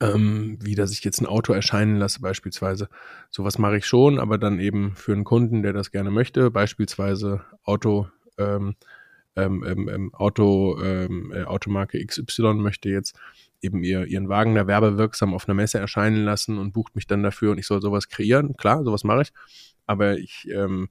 [0.00, 2.88] ähm, wie dass ich jetzt ein Auto erscheinen lasse beispielsweise.
[3.30, 7.44] Sowas mache ich schon, aber dann eben für einen Kunden, der das gerne möchte, beispielsweise
[7.62, 8.08] Auto,
[8.38, 8.74] ähm,
[9.36, 13.18] ähm, ähm, ähm Auto, ähm, äh, Automarke XY möchte jetzt
[13.60, 17.22] eben ihr, ihren Wagen da werbewirksam auf einer Messe erscheinen lassen und bucht mich dann
[17.22, 18.56] dafür und ich soll sowas kreieren.
[18.56, 19.32] Klar, sowas mache ich.
[19.86, 20.88] Aber ich, ähm,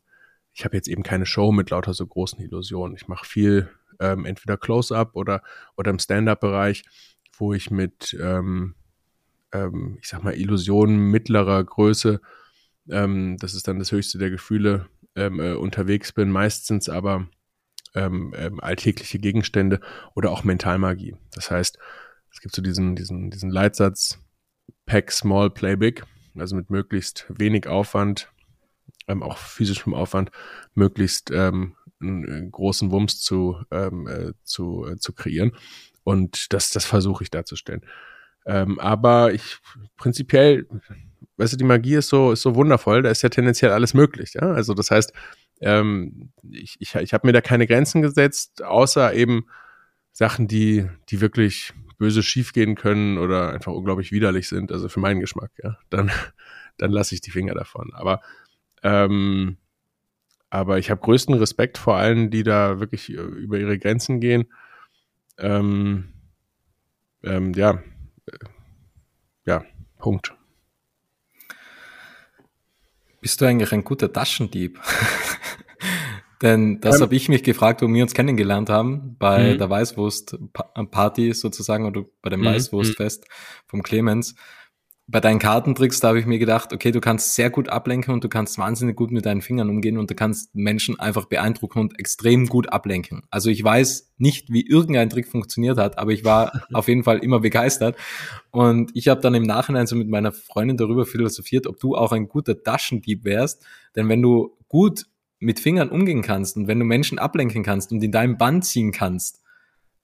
[0.53, 2.95] ich habe jetzt eben keine Show mit lauter so großen Illusionen.
[2.95, 3.69] Ich mache viel
[3.99, 5.41] ähm, entweder Close-up oder,
[5.75, 6.83] oder im Stand-up-Bereich,
[7.37, 8.75] wo ich mit, ähm,
[9.51, 12.21] ähm, ich sag mal, Illusionen mittlerer Größe,
[12.89, 16.31] ähm, das ist dann das höchste der Gefühle, ähm, äh, unterwegs bin.
[16.31, 17.27] Meistens aber
[17.93, 19.79] ähm, ähm, alltägliche Gegenstände
[20.13, 21.15] oder auch Mentalmagie.
[21.33, 21.77] Das heißt,
[22.31, 24.19] es gibt so diesen, diesen, diesen Leitsatz,
[24.85, 26.03] Pack Small, Play Big,
[26.35, 28.29] also mit möglichst wenig Aufwand
[29.07, 30.31] auch physischem Aufwand
[30.73, 35.51] möglichst einen großen Wumms zu, ähm, äh, zu, äh, zu kreieren.
[36.05, 37.81] Und das, das versuche ich darzustellen.
[38.45, 39.57] Ähm, aber ich
[39.97, 40.67] prinzipiell,
[41.35, 44.35] weißt du, die Magie ist so, ist so wundervoll, da ist ja tendenziell alles möglich.
[44.35, 44.51] Ja?
[44.51, 45.11] Also das heißt,
[45.61, 49.47] ähm, ich, ich, ich habe mir da keine Grenzen gesetzt, außer eben
[50.11, 55.21] Sachen, die, die wirklich böse schiefgehen können oder einfach unglaublich widerlich sind, also für meinen
[55.21, 56.11] Geschmack, ja, dann,
[56.77, 57.91] dann lasse ich die Finger davon.
[57.93, 58.21] Aber
[58.83, 59.57] ähm,
[60.51, 64.45] aber ich habe größten Respekt vor allen, die da wirklich äh, über ihre Grenzen gehen.
[65.37, 66.13] Ähm,
[67.23, 67.81] ähm, ja,
[68.25, 68.37] äh,
[69.45, 69.65] ja,
[69.97, 70.33] Punkt.
[73.21, 74.79] Bist du eigentlich ein guter Taschendieb?
[76.41, 79.57] Denn das ähm, habe ich mich gefragt, wo wir uns kennengelernt haben, bei mhm.
[79.57, 82.45] der Weißwurst-Party sozusagen oder bei dem mhm.
[82.45, 83.25] Weißwurstfest
[83.67, 84.35] vom Clemens
[85.07, 88.23] bei deinen Kartentricks, da habe ich mir gedacht, okay, du kannst sehr gut ablenken und
[88.23, 91.99] du kannst wahnsinnig gut mit deinen Fingern umgehen und du kannst Menschen einfach beeindrucken und
[91.99, 93.21] extrem gut ablenken.
[93.29, 97.19] Also ich weiß nicht, wie irgendein Trick funktioniert hat, aber ich war auf jeden Fall
[97.19, 97.95] immer begeistert.
[98.49, 102.11] Und ich habe dann im Nachhinein so mit meiner Freundin darüber philosophiert, ob du auch
[102.11, 103.63] ein guter Taschendieb wärst.
[103.95, 105.05] Denn wenn du gut
[105.37, 108.91] mit Fingern umgehen kannst und wenn du Menschen ablenken kannst und in deinem Band ziehen
[108.91, 109.43] kannst,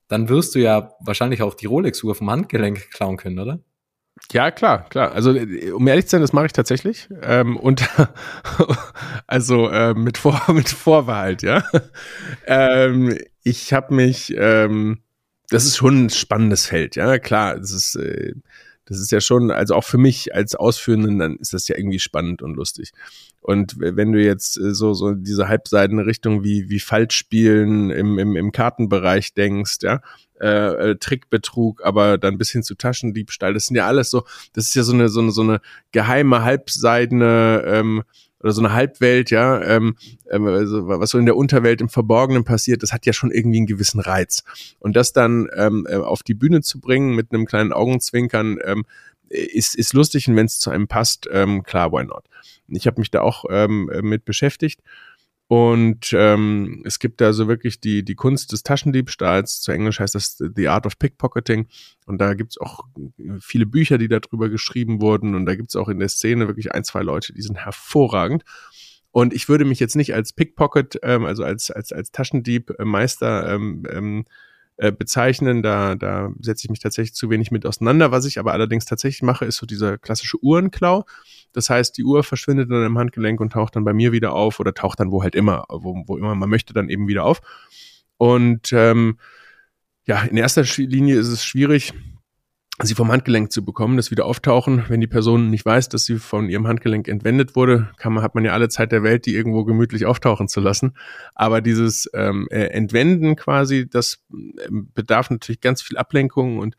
[0.10, 3.62] dann wirst du ja wahrscheinlich auch die Rolex-Uhr vom Handgelenk klauen können, oder?
[4.32, 5.12] Ja, klar, klar.
[5.12, 7.10] Also, um ehrlich zu sein, das mache ich tatsächlich.
[7.22, 7.88] Ähm, und
[9.28, 11.64] also äh, mit, Vor mit Vorbehalt, ja.
[12.46, 15.00] ähm, ich habe mich, ähm,
[15.50, 17.58] das ist schon ein spannendes Feld, ja, klar.
[17.58, 18.34] Das ist, äh,
[18.86, 22.00] das ist ja schon, also auch für mich als Ausführenden, dann ist das ja irgendwie
[22.00, 22.92] spannend und lustig.
[23.42, 28.36] Und wenn du jetzt äh, so, so diese halbseidene Richtung wie, wie Falschspielen im, im,
[28.36, 30.02] im Kartenbereich denkst, ja,
[30.40, 34.24] äh, äh, Trickbetrug, aber dann bis hin zu Taschendiebstahl, das sind ja alles so,
[34.54, 38.04] das ist ja so eine, so eine, so eine geheime, halbseidene, ähm,
[38.42, 39.96] oder so eine Halbwelt, ja, ähm,
[40.30, 43.58] ähm, also was so in der Unterwelt im Verborgenen passiert, das hat ja schon irgendwie
[43.58, 44.44] einen gewissen Reiz.
[44.80, 48.86] Und das dann ähm, äh, auf die Bühne zu bringen mit einem kleinen Augenzwinkern, ähm,
[49.32, 52.26] ist, ist lustig und wenn es zu einem passt, ähm, klar, why not?
[52.68, 54.82] Ich habe mich da auch ähm, mit beschäftigt
[55.52, 59.60] und ähm, es gibt da so wirklich die, die Kunst des Taschendiebstahls.
[59.60, 61.68] Zu Englisch heißt das The Art of Pickpocketing.
[62.06, 62.86] Und da gibt's auch
[63.42, 65.36] viele Bücher, die darüber geschrieben wurden.
[65.36, 68.46] Und da gibt's auch in der Szene wirklich ein, zwei Leute, die sind hervorragend.
[69.12, 73.84] Und ich würde mich jetzt nicht als Pickpocket, ähm, also als, als, als Taschendiebmeister ähm,
[73.92, 74.26] ähm,
[74.82, 75.62] äh, bezeichnen.
[75.62, 78.12] Da, da setze ich mich tatsächlich zu wenig mit auseinander.
[78.12, 81.06] Was ich aber allerdings tatsächlich mache, ist so dieser klassische Uhrenklau.
[81.54, 84.60] Das heißt, die Uhr verschwindet dann im Handgelenk und taucht dann bei mir wieder auf
[84.60, 87.42] oder taucht dann wo halt immer, wo, wo immer man möchte, dann eben wieder auf.
[88.18, 89.20] Und ähm,
[90.08, 91.94] ja, in erster Linie ist es schwierig,
[92.88, 94.86] sie vom Handgelenk zu bekommen, das wieder auftauchen.
[94.88, 98.36] Wenn die Person nicht weiß, dass sie von ihrem Handgelenk entwendet wurde, kann man, hat
[98.36, 100.96] man ja alle Zeit der Welt, die irgendwo gemütlich auftauchen zu lassen.
[101.36, 106.76] Aber dieses ähm, äh, Entwenden quasi, das ähm, bedarf natürlich ganz viel Ablenkung und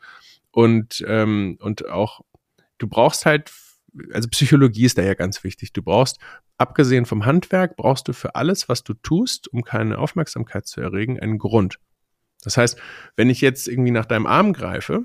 [0.51, 2.21] und ähm, und auch
[2.79, 3.53] du brauchst halt
[4.13, 5.73] also Psychologie ist da ja ganz wichtig.
[5.73, 6.19] Du brauchst,
[6.57, 11.21] abgesehen vom Handwerk, brauchst du für alles, was du tust, um keine Aufmerksamkeit zu erregen,
[11.21, 11.79] einen Grund.
[12.43, 12.81] Das heißt,
[13.17, 15.05] wenn ich jetzt irgendwie nach deinem Arm greife,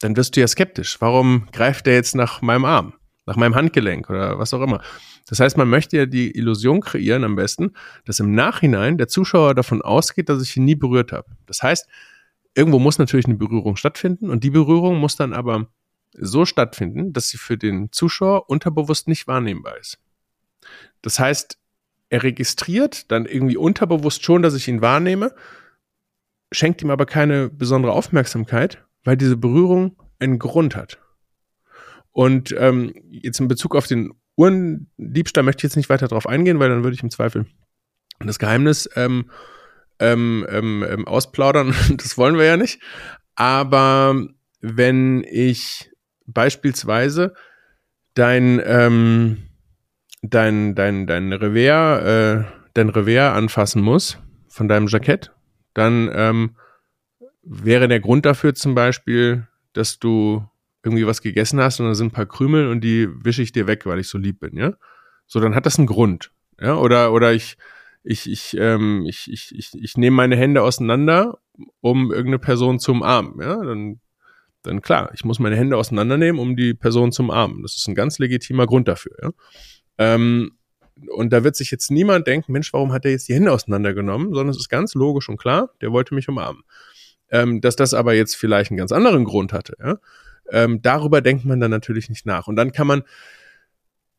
[0.00, 1.00] dann wirst du ja skeptisch.
[1.00, 2.94] Warum greift der jetzt nach meinem Arm,
[3.26, 4.82] nach meinem Handgelenk oder was auch immer?
[5.26, 9.54] Das heißt, man möchte ja die Illusion kreieren am besten, dass im Nachhinein der Zuschauer
[9.54, 11.28] davon ausgeht, dass ich ihn nie berührt habe.
[11.46, 11.86] Das heißt,
[12.54, 15.68] irgendwo muss natürlich eine Berührung stattfinden und die Berührung muss dann aber
[16.12, 19.98] so stattfinden, dass sie für den Zuschauer unterbewusst nicht wahrnehmbar ist.
[21.02, 21.58] Das heißt,
[22.08, 25.32] er registriert dann irgendwie unterbewusst schon, dass ich ihn wahrnehme,
[26.50, 30.98] schenkt ihm aber keine besondere Aufmerksamkeit, weil diese Berührung einen Grund hat.
[32.12, 36.58] Und ähm, jetzt in Bezug auf den Uhrendiebstahl möchte ich jetzt nicht weiter darauf eingehen,
[36.58, 37.46] weil dann würde ich im Zweifel
[38.18, 39.30] das Geheimnis ähm,
[39.98, 41.74] ähm, ähm, ähm ausplaudern.
[41.96, 42.80] das wollen wir ja nicht.
[43.34, 44.26] Aber
[44.60, 45.90] wenn ich
[46.26, 47.34] beispielsweise
[48.14, 49.50] dein ähm,
[50.22, 55.32] dein, dein, dein Revers, äh, dein Revers anfassen muss von deinem Jackett,
[55.74, 56.56] dann ähm,
[57.42, 60.44] wäre der Grund dafür zum Beispiel, dass du
[60.82, 63.66] irgendwie was gegessen hast und da sind ein paar Krümel und die wische ich dir
[63.66, 64.74] weg, weil ich so lieb bin, ja.
[65.26, 66.76] So, dann hat das einen Grund, ja.
[66.76, 67.56] Oder, oder ich,
[68.02, 71.38] ich, ich, ähm, ich, ich, ich, ich nehme meine Hände auseinander,
[71.80, 73.62] um irgendeine Person zu umarmen, ja.
[73.62, 74.00] Dann,
[74.62, 77.62] dann klar, ich muss meine Hände auseinandernehmen, um die Person zu umarmen.
[77.62, 79.30] Das ist ein ganz legitimer Grund dafür, ja.
[79.98, 80.52] Ähm,
[81.08, 84.34] und da wird sich jetzt niemand denken, Mensch, warum hat er jetzt die Hände auseinandergenommen?
[84.34, 86.62] Sondern es ist ganz logisch und klar, der wollte mich umarmen.
[87.30, 89.98] Ähm, dass das aber jetzt vielleicht einen ganz anderen Grund hatte, ja?
[90.50, 92.48] ähm, darüber denkt man dann natürlich nicht nach.
[92.48, 93.02] Und dann kann man,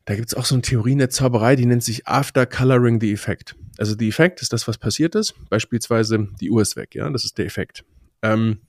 [0.06, 3.00] da gibt es auch so eine Theorie in der Zauberei, die nennt sich After Coloring
[3.00, 3.54] the Effect.
[3.78, 5.34] Also die Effekt ist das, was passiert ist.
[5.50, 7.84] Beispielsweise die Uhr ist weg, ja, das ist der Effekt.
[8.22, 8.60] Ähm,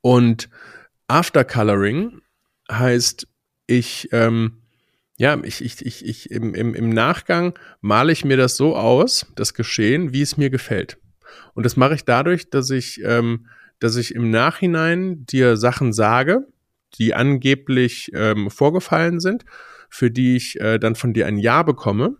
[0.00, 0.48] und
[1.06, 2.20] After Coloring
[2.70, 3.28] heißt,
[3.66, 4.62] ich ähm,
[5.18, 9.26] ja, ich, ich, ich, ich im, im, im Nachgang male ich mir das so aus,
[9.36, 10.98] das Geschehen, wie es mir gefällt.
[11.54, 13.46] Und das mache ich dadurch, dass ich, ähm,
[13.78, 16.46] dass ich im Nachhinein dir Sachen sage,
[16.98, 19.44] die angeblich ähm, vorgefallen sind,
[19.88, 22.16] für die ich äh, dann von dir ein Ja bekomme.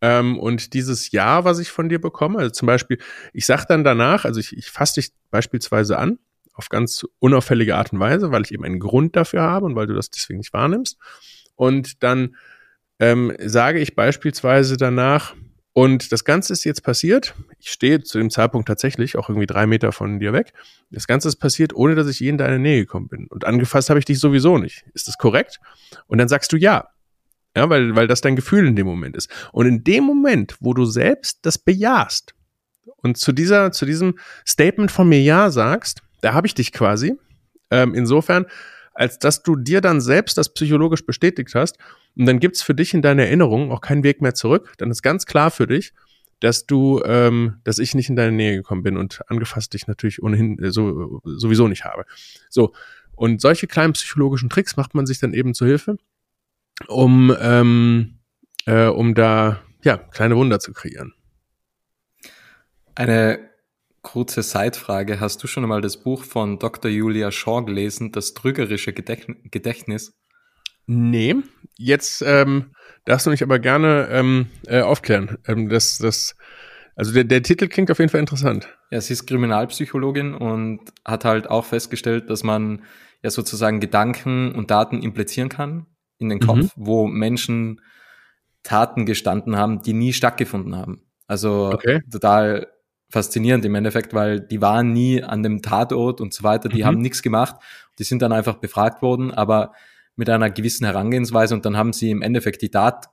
[0.00, 2.98] Ähm, und dieses Ja, was ich von dir bekomme, also zum Beispiel,
[3.32, 6.18] ich sage dann danach, also ich, ich fasse dich beispielsweise an,
[6.52, 9.86] auf ganz unauffällige Art und Weise, weil ich eben einen Grund dafür habe und weil
[9.86, 10.98] du das deswegen nicht wahrnimmst.
[11.56, 12.36] Und dann
[13.00, 15.34] ähm, sage ich beispielsweise danach,
[15.74, 17.34] und das Ganze ist jetzt passiert.
[17.58, 20.52] Ich stehe zu dem Zeitpunkt tatsächlich auch irgendwie drei Meter von dir weg.
[20.90, 23.26] Das Ganze ist passiert, ohne dass ich je in deine Nähe gekommen bin.
[23.26, 24.84] Und angefasst habe ich dich sowieso nicht.
[24.94, 25.58] Ist das korrekt?
[26.06, 26.88] Und dann sagst du ja.
[27.56, 29.28] Ja, weil, weil das dein Gefühl in dem Moment ist.
[29.50, 32.34] Und in dem Moment, wo du selbst das bejahst
[32.98, 37.14] und zu dieser, zu diesem Statement von mir ja sagst, da habe ich dich quasi.
[37.70, 38.46] Ähm, insofern
[38.94, 41.78] als dass du dir dann selbst das psychologisch bestätigt hast.
[42.16, 44.74] Und dann gibt's für dich in deiner Erinnerung auch keinen Weg mehr zurück.
[44.78, 45.92] Dann ist ganz klar für dich,
[46.40, 50.22] dass du, ähm, dass ich nicht in deine Nähe gekommen bin und angefasst dich natürlich
[50.22, 52.04] ohnehin äh, so, sowieso nicht habe.
[52.48, 52.72] So.
[53.16, 55.96] Und solche kleinen psychologischen Tricks macht man sich dann eben zu Hilfe,
[56.88, 58.18] um, ähm,
[58.66, 61.14] äh, um da ja kleine Wunder zu kreieren.
[62.94, 63.54] Eine
[64.04, 65.18] Kurze Seitfrage.
[65.18, 66.90] Hast du schon einmal das Buch von Dr.
[66.90, 70.12] Julia Shaw gelesen, Das trügerische Gedächtnis?
[70.86, 71.36] Nee,
[71.78, 75.38] jetzt ähm, darfst du mich aber gerne ähm, äh, aufklären.
[75.46, 76.36] Ähm, das, das,
[76.96, 78.68] also der, der Titel klingt auf jeden Fall interessant.
[78.90, 82.82] Ja, sie ist Kriminalpsychologin und hat halt auch festgestellt, dass man
[83.22, 85.86] ja sozusagen Gedanken und Daten implizieren kann
[86.18, 86.70] in den Kopf, mhm.
[86.76, 87.80] wo Menschen
[88.62, 91.02] Taten gestanden haben, die nie stattgefunden haben.
[91.26, 92.00] Also okay.
[92.10, 92.68] total
[93.10, 96.86] faszinierend im Endeffekt, weil die waren nie an dem Tatort und so weiter, die mhm.
[96.86, 97.56] haben nichts gemacht,
[97.98, 99.72] die sind dann einfach befragt worden, aber
[100.16, 103.08] mit einer gewissen Herangehensweise und dann haben sie im Endeffekt die Tat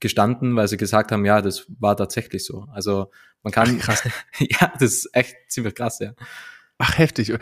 [0.00, 2.66] gestanden, weil sie gesagt haben, ja, das war tatsächlich so.
[2.72, 3.10] Also
[3.42, 4.04] man kann, Ach,
[4.38, 6.12] ja, das ist echt ziemlich krass, ja.
[6.78, 7.32] Ach, heftig.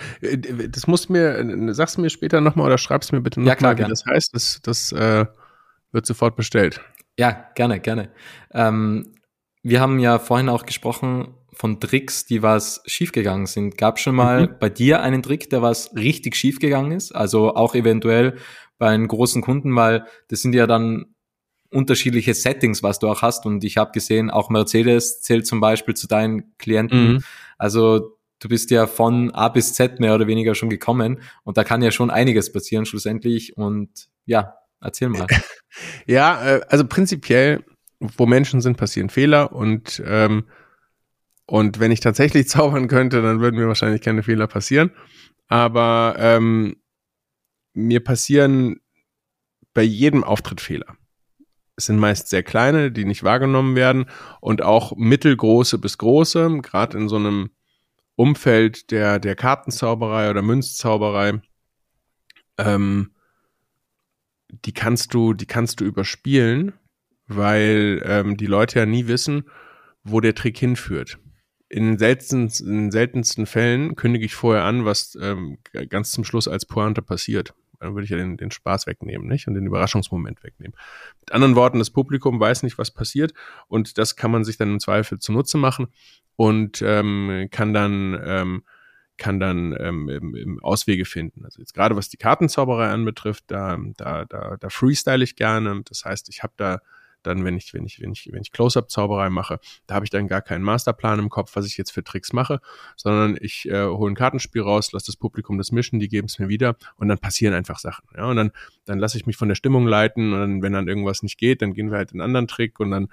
[0.68, 3.90] Das musst mir, sagst du mir später nochmal oder schreibst mir bitte nochmal, ja, wie
[3.90, 4.30] das heißt.
[4.33, 5.26] Das, das äh,
[5.90, 6.80] wird sofort bestellt.
[7.18, 8.11] Ja, gerne, gerne.
[8.52, 9.14] Ähm,
[9.62, 13.78] wir haben ja vorhin auch gesprochen von Tricks, die was schiefgegangen sind.
[13.78, 14.54] Gab schon mal mhm.
[14.61, 17.12] bei dir einen Trick, der was richtig schiefgegangen ist?
[17.12, 18.37] Also auch eventuell
[18.78, 21.14] bei einem großen Kunden, weil das sind ja dann
[21.70, 23.46] unterschiedliche Settings, was du auch hast.
[23.46, 27.14] Und ich habe gesehen, auch Mercedes zählt zum Beispiel zu deinen Klienten.
[27.14, 27.25] Mhm.
[27.58, 31.64] Also du bist ja von A bis Z mehr oder weniger schon gekommen und da
[31.64, 33.56] kann ja schon einiges passieren schlussendlich.
[33.56, 35.27] Und ja, erzähl mal.
[36.06, 37.64] Ja, äh, also prinzipiell,
[37.98, 40.44] wo Menschen sind, passieren Fehler und ähm,
[41.46, 44.92] und wenn ich tatsächlich zaubern könnte, dann würden mir wahrscheinlich keine Fehler passieren.
[45.48, 46.77] Aber ähm,
[47.75, 48.81] mir passieren
[49.75, 50.96] bei jedem Auftritt Fehler.
[51.77, 54.06] Es sind meist sehr kleine, die nicht wahrgenommen werden
[54.40, 57.50] und auch mittelgroße bis große, gerade in so einem
[58.16, 61.40] Umfeld der, der Kartenzauberei oder Münzzauberei
[62.58, 63.10] ähm,
[64.64, 66.72] die kannst du, die kannst du überspielen,
[67.27, 69.44] weil ähm, die Leute ja nie wissen,
[70.02, 71.18] wo der Trick hinführt.
[71.68, 75.58] In den, seltensten, in seltensten Fällen kündige ich vorher an, was ähm,
[75.88, 77.54] ganz zum Schluss als Pointe passiert.
[77.81, 79.46] Dann würde ich ja den, den Spaß wegnehmen, nicht?
[79.48, 80.77] Und den Überraschungsmoment wegnehmen.
[81.20, 83.35] Mit anderen Worten, das Publikum weiß nicht, was passiert
[83.68, 85.88] und das kann man sich dann im Zweifel zunutze machen
[86.37, 88.62] und ähm, kann dann ähm,
[89.16, 91.44] kann dann ähm, Auswege finden.
[91.44, 95.83] Also jetzt gerade was die Kartenzauberei anbetrifft, da, da, da, da freestyle ich gerne.
[95.85, 96.81] Das heißt, ich habe da
[97.27, 100.29] dann, wenn ich, wenn ich, wenn ich, wenn ich Close-Up-Zauberei mache, da habe ich dann
[100.29, 102.60] gar keinen Masterplan im Kopf, was ich jetzt für Tricks mache,
[102.96, 106.38] sondern ich äh, hole ein Kartenspiel raus, lasse das Publikum das mischen, die geben es
[106.38, 108.06] mir wieder und dann passieren einfach Sachen.
[108.16, 108.52] Ja, und dann,
[108.85, 111.62] dann lasse ich mich von der Stimmung leiten und dann, wenn dann irgendwas nicht geht,
[111.62, 113.08] dann gehen wir halt in einen anderen Trick und dann,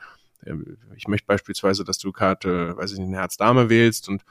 [0.45, 0.53] äh,
[0.95, 4.23] ich möchte beispielsweise, dass du Karte, weiß ich nicht, eine Herz-Dame wählst und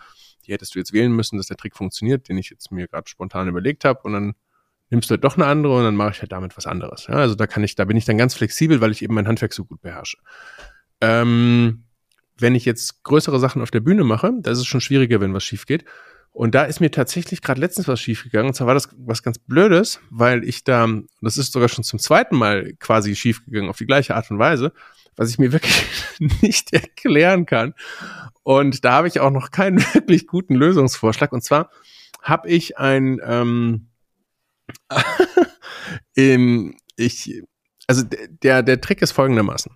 [0.46, 3.08] die hättest du jetzt wählen müssen, dass der Trick funktioniert, den ich jetzt mir gerade
[3.08, 4.34] spontan überlegt habe und dann
[4.90, 7.06] nimmst du halt doch eine andere und dann mache ich halt damit was anderes.
[7.06, 9.26] Ja, also da kann ich, da bin ich dann ganz flexibel, weil ich eben mein
[9.26, 10.18] Handwerk so gut beherrsche.
[11.00, 11.84] Ähm,
[12.38, 15.34] wenn ich jetzt größere Sachen auf der Bühne mache, da ist es schon schwieriger, wenn
[15.34, 15.84] was schief geht.
[16.32, 18.48] Und da ist mir tatsächlich gerade letztens was schief gegangen.
[18.48, 20.88] Und zwar war das was ganz Blödes, weil ich da,
[21.20, 24.38] das ist sogar schon zum zweiten Mal quasi schief gegangen, auf die gleiche Art und
[24.38, 24.72] Weise,
[25.16, 25.84] was ich mir wirklich
[26.40, 27.74] nicht erklären kann.
[28.42, 31.32] Und da habe ich auch noch keinen wirklich guten Lösungsvorschlag.
[31.32, 31.70] Und zwar
[32.22, 33.89] habe ich ein, ähm,
[36.14, 37.42] in, ich,
[37.86, 38.04] also
[38.42, 39.72] der, der Trick ist folgendermaßen.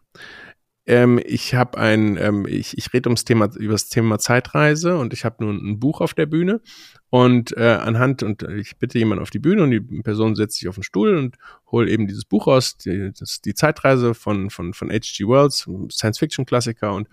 [0.86, 5.14] Ähm, ich habe ein, ähm, ich, ich rede ums Thema, über das Thema Zeitreise und
[5.14, 6.60] ich habe nun ein Buch auf der Bühne
[7.08, 10.68] und äh, anhand, und ich bitte jemanden auf die Bühne und die Person setzt sich
[10.68, 11.36] auf den Stuhl und
[11.72, 15.26] hole eben dieses Buch raus, die, das, die Zeitreise von, von, von H.G.
[15.26, 17.08] Wells, Science-Fiction-Klassiker und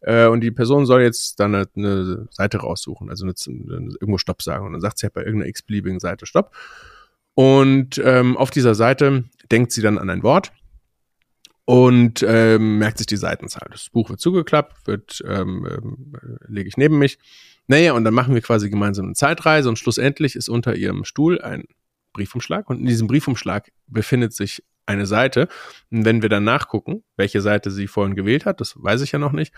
[0.00, 4.18] äh, und die Person soll jetzt dann eine, eine Seite raussuchen, also eine, eine, irgendwo
[4.18, 4.66] Stopp sagen.
[4.66, 6.54] Und dann sagt sie halt bei irgendeiner x-beliebigen Seite Stopp.
[7.38, 9.22] Und ähm, auf dieser Seite
[9.52, 10.50] denkt sie dann an ein Wort
[11.66, 13.68] und ähm, merkt sich die Seitenzahl.
[13.70, 16.16] Das Buch wird zugeklappt, wird ähm, ähm,
[16.48, 17.20] lege ich neben mich.
[17.68, 21.40] Naja, und dann machen wir quasi gemeinsam eine Zeitreise und schlussendlich ist unter ihrem Stuhl
[21.40, 21.62] ein
[22.12, 25.46] Briefumschlag und in diesem Briefumschlag befindet sich eine Seite.
[25.92, 29.20] Und wenn wir dann nachgucken, welche Seite sie vorhin gewählt hat, das weiß ich ja
[29.20, 29.54] noch nicht,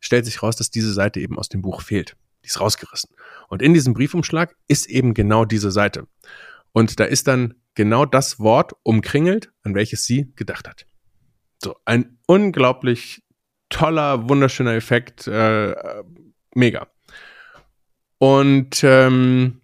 [0.00, 2.14] stellt sich raus, dass diese Seite eben aus dem Buch fehlt.
[2.44, 3.08] Die ist rausgerissen.
[3.48, 6.06] Und in diesem Briefumschlag ist eben genau diese Seite.
[6.72, 10.86] Und da ist dann genau das Wort umkringelt, an welches sie gedacht hat.
[11.62, 13.22] So, ein unglaublich
[13.68, 15.26] toller, wunderschöner Effekt.
[15.26, 15.74] Äh,
[16.54, 16.88] mega.
[18.18, 19.62] Und ähm,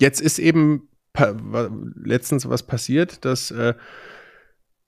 [0.00, 0.88] jetzt ist eben
[2.02, 3.74] letztens was passiert, dass, äh,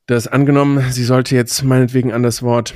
[0.06, 2.74] dass angenommen, sie sollte jetzt meinetwegen an das Wort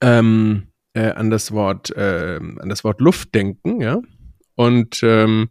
[0.00, 4.00] ähm, äh, an das Wort äh, an das Wort Luft denken, ja,
[4.54, 5.50] und ähm,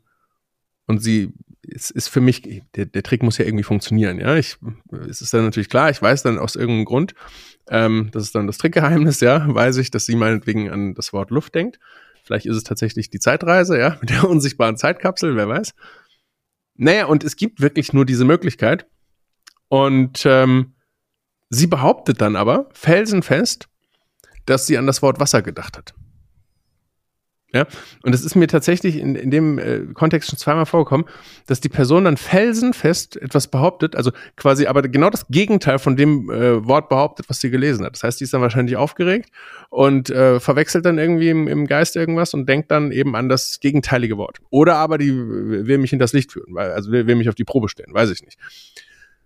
[0.85, 1.33] und sie
[1.75, 4.35] es ist für mich, der, der Trick muss ja irgendwie funktionieren, ja.
[4.35, 4.57] Ich,
[5.09, 7.15] es ist dann natürlich klar, ich weiß dann aus irgendeinem Grund,
[7.69, 11.31] ähm, das ist dann das Trickgeheimnis, ja, weiß ich, dass sie meinetwegen an das Wort
[11.31, 11.79] Luft denkt.
[12.23, 15.73] Vielleicht ist es tatsächlich die Zeitreise, ja, mit der unsichtbaren Zeitkapsel, wer weiß.
[16.75, 18.87] Naja, und es gibt wirklich nur diese Möglichkeit.
[19.67, 20.73] Und ähm,
[21.49, 23.69] sie behauptet dann aber felsenfest,
[24.45, 25.93] dass sie an das Wort Wasser gedacht hat.
[27.55, 27.67] Ja,
[28.01, 31.05] und es ist mir tatsächlich in, in dem äh, Kontext schon zweimal vorgekommen,
[31.45, 36.31] dass die Person dann felsenfest etwas behauptet, also quasi aber genau das Gegenteil von dem
[36.31, 37.93] äh, Wort behauptet, was sie gelesen hat.
[37.93, 39.29] Das heißt, die ist dann wahrscheinlich aufgeregt
[39.69, 43.59] und äh, verwechselt dann irgendwie im, im Geist irgendwas und denkt dann eben an das
[43.59, 44.39] gegenteilige Wort.
[44.49, 47.35] Oder aber die will mich in das Licht führen, weil, also will, will mich auf
[47.35, 48.39] die Probe stellen, weiß ich nicht.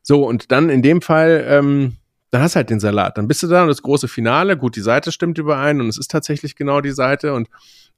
[0.01, 1.95] So, und dann in dem Fall, ähm,
[2.31, 3.17] dann hast du halt den Salat.
[3.17, 5.97] Dann bist du da und das große Finale, gut, die Seite stimmt überein und es
[5.97, 7.47] ist tatsächlich genau die Seite und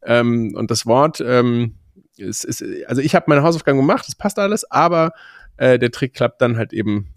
[0.04, 1.76] ähm, und das Wort, ähm,
[2.18, 5.14] ist, ist, also ich habe meine Hausaufgaben gemacht, es passt alles, aber
[5.58, 7.14] äh, der Trick klappt dann halt eben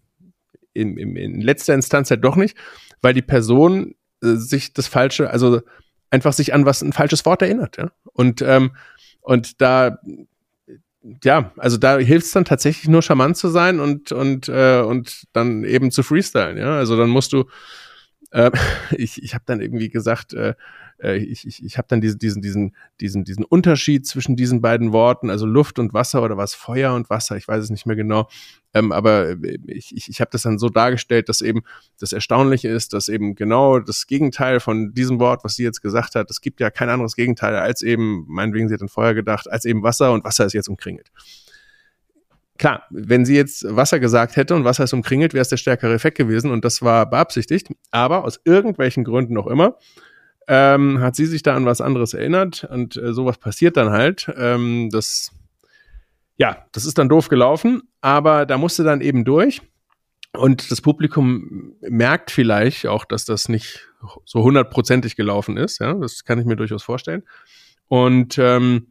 [0.73, 2.57] in, in, in letzter Instanz halt doch nicht,
[3.01, 5.61] weil die Person äh, sich das falsche, also
[6.11, 7.91] einfach sich an was ein falsches Wort erinnert, ja.
[8.13, 8.73] Und ähm,
[9.21, 9.99] und da
[11.25, 15.25] ja, also da hilft es dann tatsächlich nur charmant zu sein und und äh, und
[15.33, 16.77] dann eben zu freestylen, ja.
[16.77, 17.45] Also dann musst du
[18.31, 18.51] äh,
[18.93, 20.35] ich ich habe dann irgendwie gesagt,
[21.03, 24.93] äh, ich, ich, ich habe dann diesen, diesen, diesen, diesen, diesen Unterschied zwischen diesen beiden
[24.93, 27.97] Worten, also Luft und Wasser oder was Feuer und Wasser, ich weiß es nicht mehr
[27.97, 28.29] genau.
[28.73, 31.63] Ähm, aber äh, ich, ich, ich habe das dann so dargestellt, dass eben
[31.99, 36.15] das Erstaunliche ist, dass eben genau das Gegenteil von diesem Wort, was sie jetzt gesagt
[36.15, 39.51] hat, es gibt ja kein anderes Gegenteil als eben, meinetwegen, sie hat an Feuer gedacht,
[39.51, 41.11] als eben Wasser und Wasser ist jetzt umkringelt.
[42.59, 45.95] Klar, wenn sie jetzt Wasser gesagt hätte und Wasser ist umkringelt, wäre es der stärkere
[45.95, 47.69] Effekt gewesen und das war beabsichtigt.
[47.91, 49.77] Aber aus irgendwelchen Gründen auch immer
[50.49, 54.31] ähm, hat sie sich da an was anderes erinnert und äh, sowas passiert dann halt.
[54.37, 55.33] Ähm, das
[56.37, 59.63] ja, das ist dann doof gelaufen, aber da musste dann eben durch.
[60.33, 63.87] Und das Publikum merkt vielleicht auch, dass das nicht
[64.25, 65.79] so hundertprozentig gelaufen ist.
[65.79, 67.23] Ja, das kann ich mir durchaus vorstellen.
[67.87, 68.89] Und ähm,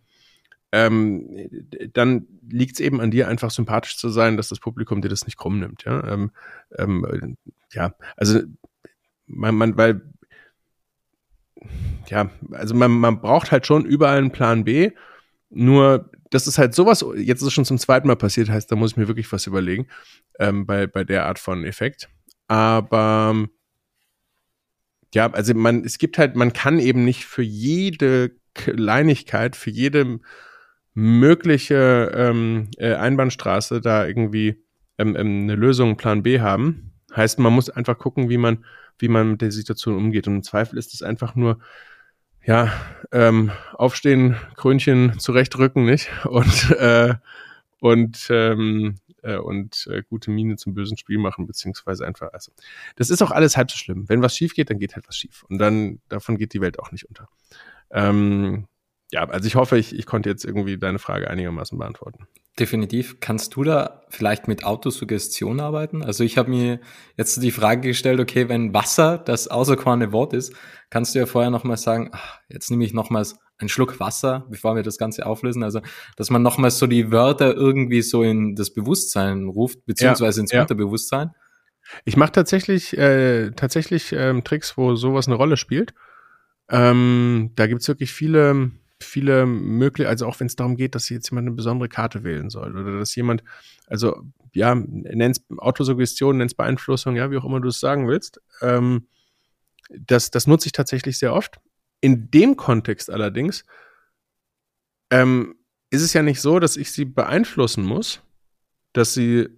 [0.72, 1.50] ähm,
[1.94, 5.26] dann liegt es eben an dir, einfach sympathisch zu sein, dass das Publikum dir das
[5.26, 5.84] nicht krumm nimmt.
[5.84, 6.32] Ja, ähm,
[6.78, 7.38] ähm,
[7.74, 8.40] ja also
[9.26, 10.02] man, man, weil
[12.08, 14.92] ja, also man, man braucht halt schon überall einen Plan B.
[15.50, 18.76] Nur, das ist halt sowas, jetzt ist es schon zum zweiten Mal passiert, heißt, da
[18.76, 19.88] muss ich mir wirklich was überlegen,
[20.40, 22.10] ähm, bei, bei der Art von Effekt.
[22.48, 23.48] Aber
[25.14, 30.20] ja, also man, es gibt halt, man kann eben nicht für jede Kleinigkeit, für jede
[30.94, 34.64] mögliche ähm, äh, Einbahnstraße da irgendwie
[34.98, 36.94] ähm, ähm, eine Lösung, Plan B haben.
[37.16, 38.66] Heißt, man muss einfach gucken, wie man,
[39.00, 40.28] wie man mit der Situation umgeht.
[40.28, 41.60] Und im Zweifel ist es einfach nur,
[42.44, 42.72] ja,
[43.12, 46.10] ähm, aufstehen, Krönchen zurechtrücken, nicht?
[46.26, 47.16] Und, äh,
[47.80, 52.52] und, ähm, äh, und äh, gute Miene zum bösen Spiel machen, beziehungsweise einfach, also,
[52.96, 54.08] das ist auch alles halb so schlimm.
[54.08, 55.44] Wenn was schief geht, dann geht halt was schief.
[55.50, 57.28] Und dann, davon geht die Welt auch nicht unter.
[57.90, 58.68] Ähm,
[59.12, 62.28] ja, also ich hoffe, ich, ich konnte jetzt irgendwie deine Frage einigermaßen beantworten.
[62.60, 63.20] Definitiv.
[63.20, 66.02] Kannst du da vielleicht mit Autosuggestion arbeiten?
[66.02, 66.80] Also ich habe mir
[67.18, 70.54] jetzt die Frage gestellt, okay, wenn Wasser das auserkorene Wort ist,
[70.90, 74.76] kannst du ja vorher nochmal sagen, ach, jetzt nehme ich nochmals einen Schluck Wasser, bevor
[74.76, 75.64] wir das Ganze auflösen.
[75.64, 75.82] Also,
[76.16, 80.52] dass man nochmals so die Wörter irgendwie so in das Bewusstsein ruft, beziehungsweise ja, ins
[80.52, 80.62] ja.
[80.62, 81.32] Unterbewusstsein.
[82.06, 85.94] Ich mache tatsächlich, äh, tatsächlich ähm, Tricks, wo sowas eine Rolle spielt.
[86.70, 88.72] Ähm, da gibt's wirklich viele
[89.04, 92.50] viele mögliche, also auch wenn es darum geht, dass jetzt jemand eine besondere Karte wählen
[92.50, 93.44] soll oder dass jemand,
[93.88, 94.24] also
[94.54, 98.42] ja, nenn's Autosuggestion, nenn's Beeinflussung, ja, wie auch immer du es sagen willst.
[98.62, 99.08] Ähm,
[99.90, 101.60] das, das nutze ich tatsächlich sehr oft.
[102.00, 103.66] In dem Kontext allerdings
[105.10, 105.56] ähm,
[105.90, 108.22] ist es ja nicht so, dass ich sie beeinflussen muss,
[108.94, 109.50] dass sie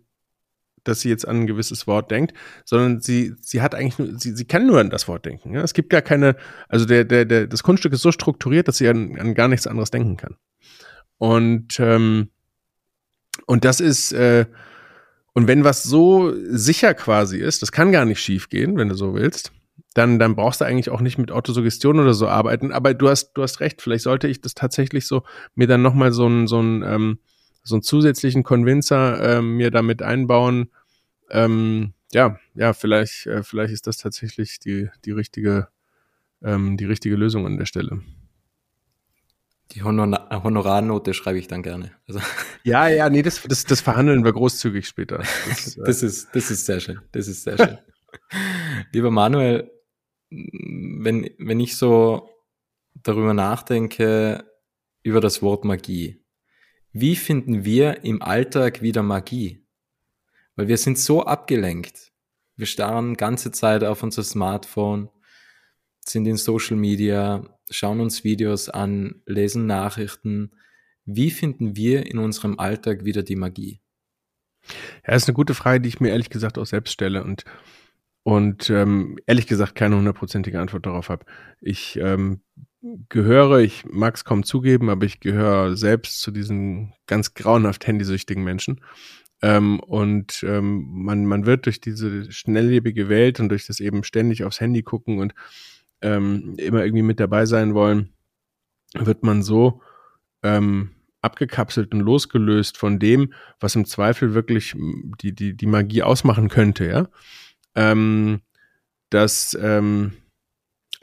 [0.84, 2.34] dass sie jetzt an ein gewisses Wort denkt,
[2.66, 5.54] sondern sie, sie hat eigentlich nur, sie, sie kann nur an das Wort denken.
[5.54, 5.62] Ja?
[5.62, 6.36] Es gibt gar keine,
[6.68, 9.68] also der, der, der, das Kunststück ist so strukturiert, dass sie an, an gar nichts
[9.68, 10.36] anderes denken kann.
[11.18, 12.30] Und, ähm,
[13.46, 14.46] und das ist, äh,
[15.34, 18.96] und wenn was so sicher quasi ist, das kann gar nicht schief gehen, wenn du
[18.96, 19.52] so willst,
[19.94, 22.72] dann, dann brauchst du eigentlich auch nicht mit Autosuggestion oder so arbeiten.
[22.72, 25.24] Aber du hast, du hast recht, vielleicht sollte ich das tatsächlich so
[25.56, 27.20] mir dann nochmal so ein, so ein, ähm,
[27.64, 30.70] so einen zusätzlichen Convincer ähm, mir damit einbauen.
[31.30, 35.70] Ähm, ja, ja, vielleicht, äh, vielleicht ist das tatsächlich die, die richtige,
[36.44, 38.02] ähm, die richtige Lösung an der Stelle.
[39.72, 41.92] Die Honor Honorarnote schreibe ich dann gerne.
[42.08, 42.20] Also.
[42.66, 45.18] Ja, ja, nee, das, das, das verhandeln wir großzügig später.
[45.18, 47.02] Das, äh, das, ist, das ist sehr schön.
[47.12, 47.78] Das ist sehr schön.
[48.94, 49.70] Lieber Manuel,
[50.30, 52.30] wenn, wenn ich so
[52.94, 54.46] darüber nachdenke,
[55.02, 56.23] über das Wort Magie,
[56.94, 59.66] wie finden wir im Alltag wieder Magie?
[60.56, 62.12] Weil wir sind so abgelenkt.
[62.56, 65.10] Wir starren ganze Zeit auf unser Smartphone,
[66.06, 70.52] sind in Social Media, schauen uns Videos an, lesen Nachrichten.
[71.06, 73.82] Wie finden wir in unserem Alltag wieder die Magie?
[75.08, 77.44] Ja, ist eine gute Frage, die ich mir ehrlich gesagt auch selbst stelle und
[78.26, 81.26] und ähm, ehrlich gesagt keine hundertprozentige Antwort darauf habe.
[81.60, 82.42] Ich ähm,
[83.10, 88.44] gehöre, ich mag es kaum zugeben, aber ich gehöre selbst zu diesen ganz grauenhaft handysüchtigen
[88.44, 88.82] Menschen.
[89.42, 94.44] Ähm, und ähm, man, man wird durch diese schnelllebige Welt und durch das eben ständig
[94.44, 95.34] aufs Handy gucken und
[96.02, 98.14] ähm, immer irgendwie mit dabei sein wollen,
[98.94, 99.82] wird man so
[100.44, 104.76] ähm, abgekapselt und losgelöst von dem, was im Zweifel wirklich
[105.22, 107.08] die, die, die Magie ausmachen könnte, ja.
[107.76, 108.42] Ähm,
[109.10, 110.14] dass ähm,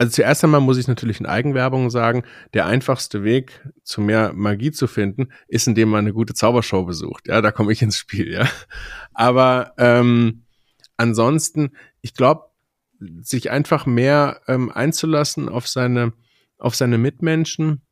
[0.01, 2.23] also zuerst einmal muss ich natürlich in Eigenwerbung sagen,
[2.55, 7.27] der einfachste Weg, zu mehr Magie zu finden, ist, indem man eine gute Zaubershow besucht.
[7.27, 8.49] Ja, da komme ich ins Spiel, ja.
[9.13, 10.45] Aber ähm,
[10.97, 12.45] ansonsten, ich glaube,
[13.21, 16.13] sich einfach mehr ähm, einzulassen auf seine,
[16.57, 17.83] auf seine Mitmenschen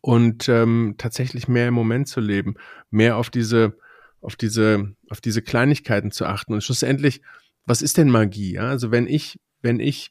[0.00, 2.54] und ähm, tatsächlich mehr im Moment zu leben,
[2.88, 3.76] mehr auf diese,
[4.22, 6.54] auf diese, auf diese Kleinigkeiten zu achten.
[6.54, 7.20] Und schlussendlich,
[7.66, 8.54] was ist denn Magie?
[8.54, 8.68] Ja?
[8.68, 10.10] Also wenn ich, wenn ich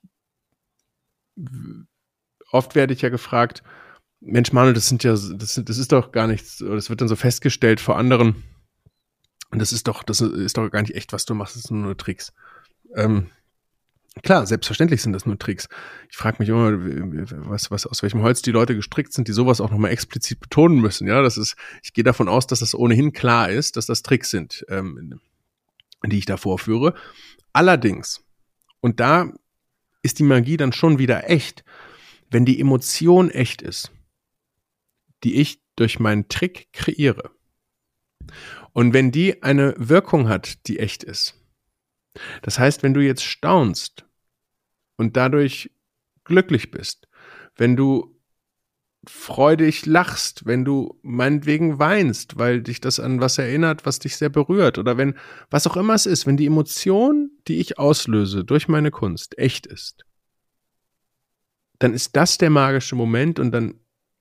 [2.51, 3.63] oft werde ich ja gefragt,
[4.19, 7.15] Mensch, Manuel, das sind ja, das, das ist doch gar nichts, das wird dann so
[7.15, 8.43] festgestellt vor anderen.
[9.51, 11.81] Und das ist doch, das ist doch gar nicht echt, was du machst, das sind
[11.81, 12.31] nur Tricks.
[12.95, 13.27] Ähm,
[14.23, 15.67] klar, selbstverständlich sind das nur Tricks.
[16.09, 16.71] Ich frage mich immer,
[17.49, 20.79] was, was, aus welchem Holz die Leute gestrickt sind, die sowas auch nochmal explizit betonen
[20.79, 21.07] müssen.
[21.07, 24.29] Ja, das ist, ich gehe davon aus, dass das ohnehin klar ist, dass das Tricks
[24.29, 25.19] sind, ähm,
[26.05, 26.95] die ich da vorführe.
[27.51, 28.23] Allerdings,
[28.79, 29.31] und da
[30.03, 31.63] ist die Magie dann schon wieder echt,
[32.29, 33.91] wenn die Emotion echt ist,
[35.23, 37.31] die ich durch meinen Trick kreiere.
[38.73, 41.39] Und wenn die eine Wirkung hat, die echt ist,
[42.41, 44.05] das heißt, wenn du jetzt staunst
[44.97, 45.71] und dadurch
[46.23, 47.07] glücklich bist,
[47.55, 48.12] wenn du
[49.05, 54.29] freudig lachst, wenn du meinetwegen weinst, weil dich das an was erinnert, was dich sehr
[54.29, 55.15] berührt oder wenn,
[55.49, 59.67] was auch immer es ist, wenn die Emotion, die ich auslöse durch meine Kunst, echt
[59.67, 60.05] ist,
[61.79, 63.75] dann ist das der magische Moment und dann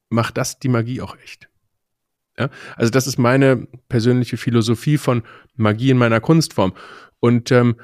[0.09, 1.49] macht das die Magie auch echt.
[2.39, 2.51] Ja?
[2.77, 5.23] Also das ist meine persönliche Philosophie von
[5.57, 6.73] Magie in meiner Kunstform.
[7.21, 7.77] Und ähm,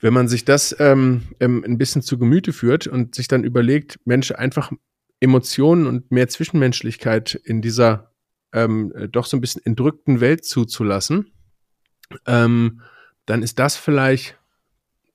[0.00, 4.00] wenn man sich das ähm, ähm, ein bisschen zu Gemüte führt und sich dann überlegt,
[4.04, 4.72] Mensch, einfach
[5.24, 8.12] Emotionen und mehr Zwischenmenschlichkeit in dieser
[8.52, 11.32] ähm, doch so ein bisschen entrückten Welt zuzulassen,
[12.26, 12.82] ähm,
[13.26, 14.38] dann ist das vielleicht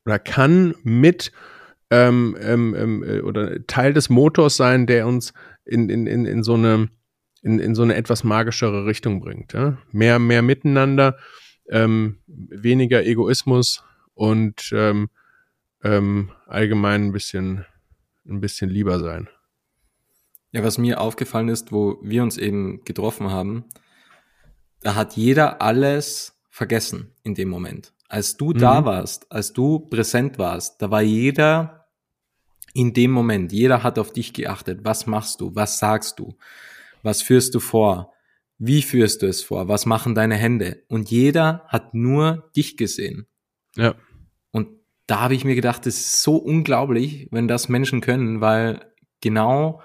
[0.05, 1.31] oder kann mit
[1.89, 5.33] ähm, ähm, ähm, äh, oder Teil des Motors sein, der uns
[5.63, 6.89] in, in, in, in so eine
[7.41, 9.53] in, in so eine etwas magischere Richtung bringt.
[9.53, 9.77] Ja?
[9.91, 11.17] Mehr, mehr Miteinander,
[11.69, 13.83] ähm, weniger Egoismus
[14.13, 15.09] und ähm,
[15.83, 17.65] ähm, allgemein ein bisschen,
[18.27, 19.29] ein bisschen lieber sein.
[20.51, 23.65] Ja, was mir aufgefallen ist, wo wir uns eben getroffen haben,
[24.81, 27.93] da hat jeder alles vergessen in dem Moment.
[28.07, 28.57] Als du mhm.
[28.57, 31.87] da warst, als du präsent warst, da war jeder
[32.73, 34.81] in dem Moment, jeder hat auf dich geachtet.
[34.83, 35.53] Was machst du?
[35.55, 36.35] Was sagst du?
[37.03, 38.13] Was führst du vor?
[38.57, 39.67] Wie führst du es vor?
[39.67, 40.83] Was machen deine Hände?
[40.87, 43.27] Und jeder hat nur dich gesehen.
[43.75, 43.95] Ja.
[44.51, 44.67] Und
[45.07, 48.85] da habe ich mir gedacht, das ist so unglaublich, wenn das Menschen können, weil
[49.21, 49.81] genau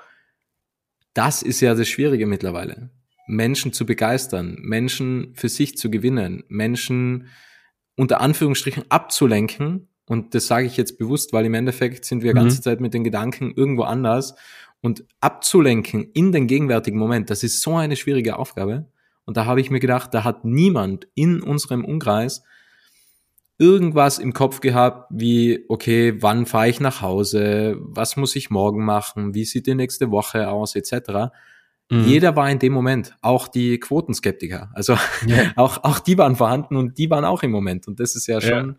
[1.14, 2.90] das ist ja das Schwierige mittlerweile.
[3.26, 7.28] Menschen zu begeistern, Menschen für sich zu gewinnen, Menschen
[7.96, 9.88] unter Anführungsstrichen abzulenken.
[10.06, 12.36] Und das sage ich jetzt bewusst, weil im Endeffekt sind wir mhm.
[12.36, 14.34] ganze Zeit mit den Gedanken irgendwo anders.
[14.82, 18.90] Und abzulenken in den gegenwärtigen Moment, das ist so eine schwierige Aufgabe.
[19.24, 22.42] Und da habe ich mir gedacht, da hat niemand in unserem Umkreis
[23.58, 28.84] irgendwas im Kopf gehabt, wie, okay, wann fahre ich nach Hause, was muss ich morgen
[28.84, 31.32] machen, wie sieht die nächste Woche aus, etc.
[31.90, 32.04] Mhm.
[32.04, 34.70] Jeder war in dem Moment, auch die Quotenskeptiker.
[34.74, 34.96] Also
[35.26, 35.52] yeah.
[35.56, 37.86] auch, auch die waren vorhanden und die waren auch im Moment.
[37.86, 38.76] Und das ist ja schon ja.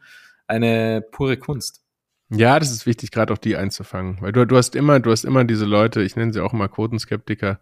[0.47, 1.81] eine pure Kunst.
[2.29, 4.17] Ja, das ist wichtig, gerade auch die einzufangen.
[4.19, 6.67] Weil du, du hast immer, du hast immer diese Leute, ich nenne sie auch immer
[6.67, 7.59] Quotenskeptiker,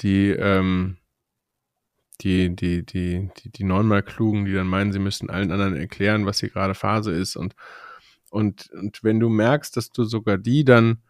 [0.00, 0.96] die ähm,
[2.20, 6.26] die, die, die, die, die neunmal klugen, die dann meinen, sie müssten allen anderen erklären,
[6.26, 7.36] was hier gerade Phase ist.
[7.36, 7.54] Und,
[8.30, 11.02] und, und wenn du merkst, dass du sogar die dann,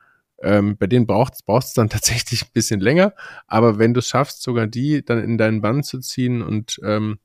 [0.43, 3.15] ähm, bei denen brauchst du dann tatsächlich ein bisschen länger,
[3.47, 7.19] aber wenn du es schaffst, sogar die dann in deinen Bann zu ziehen und, ähm,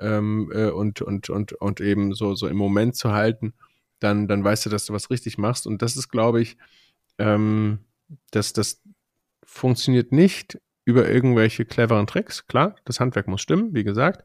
[0.00, 3.52] ähm, äh, und, und, und, und eben so, so im Moment zu halten,
[4.00, 5.66] dann, dann weißt du, dass du was richtig machst.
[5.66, 6.56] Und das ist, glaube ich,
[7.18, 7.80] ähm,
[8.30, 8.82] dass das
[9.44, 12.46] funktioniert nicht über irgendwelche cleveren Tricks.
[12.46, 14.24] Klar, das Handwerk muss stimmen, wie gesagt.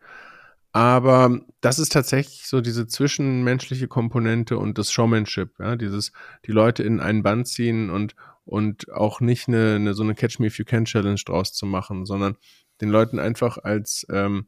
[0.71, 6.11] Aber das ist tatsächlich so diese zwischenmenschliche Komponente und das Showmanship, ja, dieses,
[6.45, 10.39] die Leute in einen Band ziehen und, und auch nicht eine, eine so eine Catch
[10.39, 12.37] Me If You Can Challenge draus zu machen, sondern
[12.81, 14.47] den Leuten einfach als, ähm,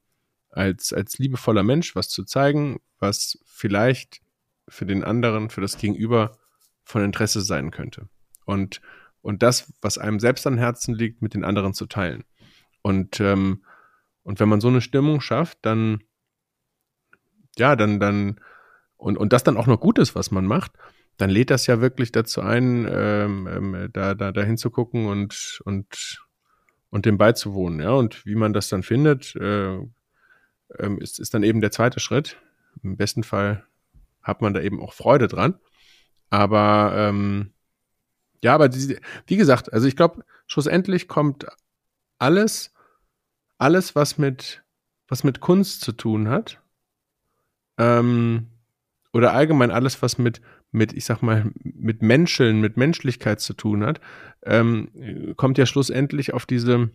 [0.52, 4.22] als, als liebevoller Mensch was zu zeigen, was vielleicht
[4.68, 6.38] für den anderen, für das Gegenüber
[6.84, 8.08] von Interesse sein könnte.
[8.46, 8.82] Und
[9.22, 12.24] und das, was einem selbst am Herzen liegt, mit den anderen zu teilen.
[12.82, 13.64] Und, ähm,
[14.24, 16.04] und wenn man so eine Stimmung schafft, dann,
[17.58, 18.40] ja, dann, dann,
[18.98, 20.74] und, und das dann auch noch gut ist, was man macht,
[21.18, 26.26] dann lädt das ja wirklich dazu ein, ähm, ähm, da, da, da hinzugucken und, und,
[26.90, 27.80] und dem beizuwohnen.
[27.80, 29.78] Ja, und wie man das dann findet, äh,
[30.80, 32.38] ähm, ist, ist dann eben der zweite Schritt.
[32.82, 33.66] Im besten Fall
[34.24, 35.60] hat man da eben auch Freude dran.
[36.30, 37.54] Aber ähm,
[38.44, 41.46] ja, aber die, wie gesagt, also ich glaube, schlussendlich kommt
[42.18, 42.74] alles,
[43.58, 44.64] alles, was mit,
[45.08, 46.62] was mit Kunst zu tun hat,
[47.78, 48.48] ähm,
[49.14, 53.86] oder allgemein alles, was mit, mit, ich sag mal, mit Menscheln, mit Menschlichkeit zu tun
[53.86, 54.00] hat,
[54.44, 56.90] ähm, kommt ja schlussendlich auf diese,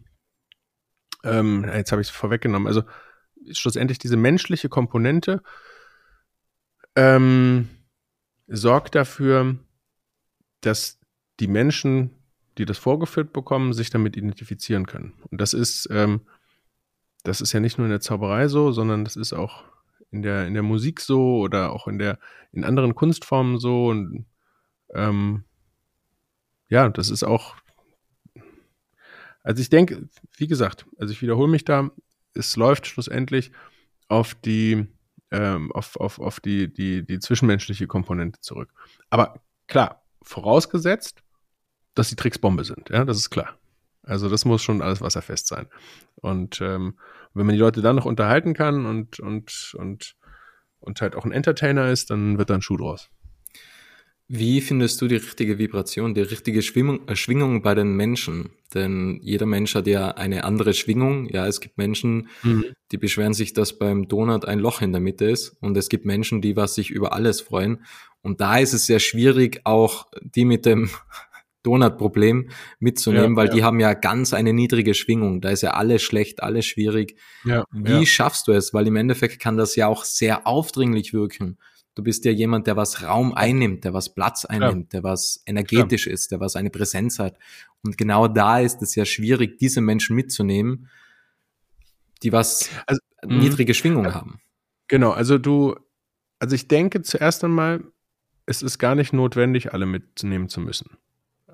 [1.24, 2.82] ähm, jetzt habe ich es vorweggenommen, also
[3.52, 5.42] schlussendlich diese menschliche Komponente
[6.96, 7.68] ähm,
[8.48, 9.56] sorgt dafür,
[10.62, 10.98] dass
[11.40, 12.10] die Menschen,
[12.58, 15.14] die das vorgeführt bekommen, sich damit identifizieren können.
[15.30, 16.22] Und das ist, ähm,
[17.22, 19.64] das ist ja nicht nur in der Zauberei so, sondern das ist auch
[20.10, 22.18] in der, in der Musik so oder auch in der,
[22.52, 23.88] in anderen Kunstformen so.
[23.88, 24.26] Und
[24.94, 25.44] ähm,
[26.68, 27.56] ja, das ist auch,
[29.42, 31.90] also ich denke, wie gesagt, also ich wiederhole mich da,
[32.34, 33.52] es läuft schlussendlich
[34.08, 34.86] auf die,
[35.30, 38.72] ähm, auf, auf, auf die, die, die zwischenmenschliche Komponente zurück.
[39.10, 41.22] Aber klar, vorausgesetzt,
[41.96, 42.88] dass die Tricks Bombe sind.
[42.90, 43.58] Ja, das ist klar.
[44.04, 45.66] Also das muss schon alles wasserfest sein.
[46.14, 46.94] Und ähm,
[47.36, 50.16] Wenn man die Leute dann noch unterhalten kann und, und, und,
[50.80, 53.10] und halt auch ein Entertainer ist, dann wird da ein Schuh draus.
[54.26, 58.50] Wie findest du die richtige Vibration, die richtige Schwingung, äh, Schwingung bei den Menschen?
[58.72, 61.28] Denn jeder Mensch hat ja eine andere Schwingung.
[61.28, 62.64] Ja, es gibt Menschen, mhm.
[62.90, 65.50] die beschweren sich, dass beim Donut ein Loch in der Mitte ist.
[65.60, 67.84] Und es gibt Menschen, die was sich über alles freuen.
[68.22, 70.88] Und da ist es sehr schwierig, auch die mit dem
[71.66, 73.54] Donut-Problem mitzunehmen, ja, weil ja.
[73.54, 75.40] die haben ja ganz eine niedrige Schwingung.
[75.40, 77.18] Da ist ja alles schlecht, alles schwierig.
[77.44, 78.72] Ja, Wie schaffst du es?
[78.72, 81.58] Weil im Endeffekt kann das ja auch sehr aufdringlich wirken.
[81.96, 86.06] Du bist ja jemand, der was Raum einnimmt, der was Platz einnimmt, der was energetisch
[86.06, 87.38] ist, der was eine Präsenz hat.
[87.82, 90.88] Und genau da ist es ja schwierig, diese Menschen mitzunehmen,
[92.22, 93.38] die was also, mhm.
[93.38, 94.40] niedrige Schwingung haben.
[94.88, 95.74] Genau, also du,
[96.38, 97.82] also ich denke zuerst einmal,
[98.44, 100.98] es ist gar nicht notwendig, alle mitnehmen zu müssen.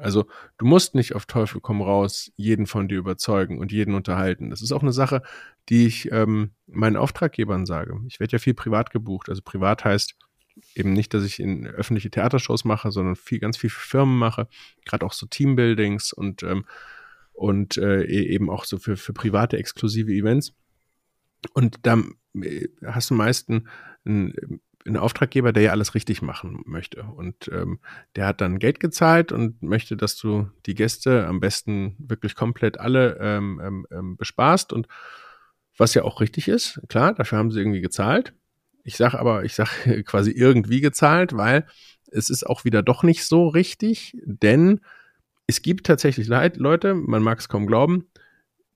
[0.02, 0.26] Also
[0.58, 4.50] du musst nicht auf Teufel komm raus jeden von dir überzeugen und jeden unterhalten.
[4.50, 5.22] Das ist auch eine Sache,
[5.68, 7.98] die ich ähm, meinen Auftraggebern sage.
[8.08, 9.28] Ich werde ja viel privat gebucht.
[9.28, 10.16] Also privat heißt,
[10.74, 14.48] eben nicht, dass ich in öffentliche Theatershows mache, sondern viel, ganz viel für Firmen mache,
[14.84, 16.66] gerade auch so Teambuildings und, ähm,
[17.32, 20.52] und äh, e-, eben auch so für, für private exklusive Events.
[21.54, 22.02] Und da
[22.34, 23.62] äh, hast du meistens
[24.04, 24.60] einen
[24.96, 27.04] Auftraggeber, der ja alles richtig machen möchte.
[27.04, 27.78] Und ähm,
[28.16, 32.80] der hat dann Geld gezahlt und möchte, dass du die Gäste am besten wirklich komplett
[32.80, 34.88] alle ähm, ähm, ähm bespaßt und
[35.78, 38.34] was ja auch richtig ist, klar, dafür haben sie irgendwie gezahlt.
[38.84, 41.66] Ich sage aber, ich sage quasi irgendwie gezahlt, weil
[42.10, 44.80] es ist auch wieder doch nicht so richtig, denn
[45.46, 48.06] es gibt tatsächlich Leute, man mag es kaum glauben,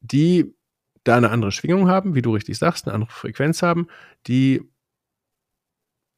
[0.01, 0.55] die
[1.05, 3.87] da eine andere Schwingung haben, wie du richtig sagst, eine andere Frequenz haben,
[4.27, 4.63] die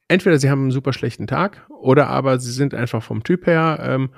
[0.08, 3.78] entweder sie haben einen super schlechten Tag oder aber sie sind einfach vom Typ her
[3.82, 4.10] ähm,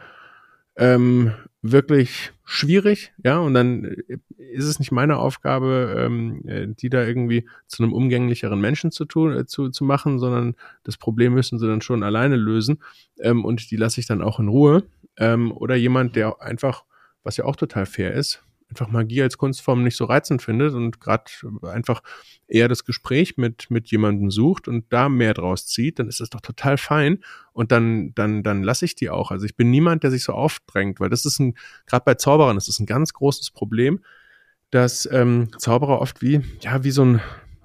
[0.76, 1.32] ähm,
[1.62, 4.18] wirklich schwierig, ja, und dann äh,
[4.53, 9.05] ist es nicht meine Aufgabe, ähm, äh, die da irgendwie zu einem umgänglicheren Menschen zu
[9.05, 12.82] tun, äh, zu, zu machen, sondern das Problem müssen sie dann schon alleine lösen
[13.20, 14.84] ähm, und die lasse ich dann auch in Ruhe.
[15.18, 16.84] Ähm, oder jemand, der einfach,
[17.22, 21.01] was ja auch total fair ist, einfach Magie als Kunstform nicht so reizend findet und
[21.01, 21.25] gerade
[21.62, 22.03] einfach
[22.49, 26.31] eher das Gespräch mit, mit jemandem sucht und da mehr draus zieht, dann ist das
[26.31, 27.18] doch total fein
[27.53, 29.31] und dann, dann, dann lasse ich die auch.
[29.31, 31.55] Also ich bin niemand, der sich so aufdrängt, weil das ist ein,
[31.87, 34.01] gerade bei Zauberern, das ist ein ganz großes Problem,
[34.71, 37.21] dass ähm, Zauberer oft wie, ja, wie so ein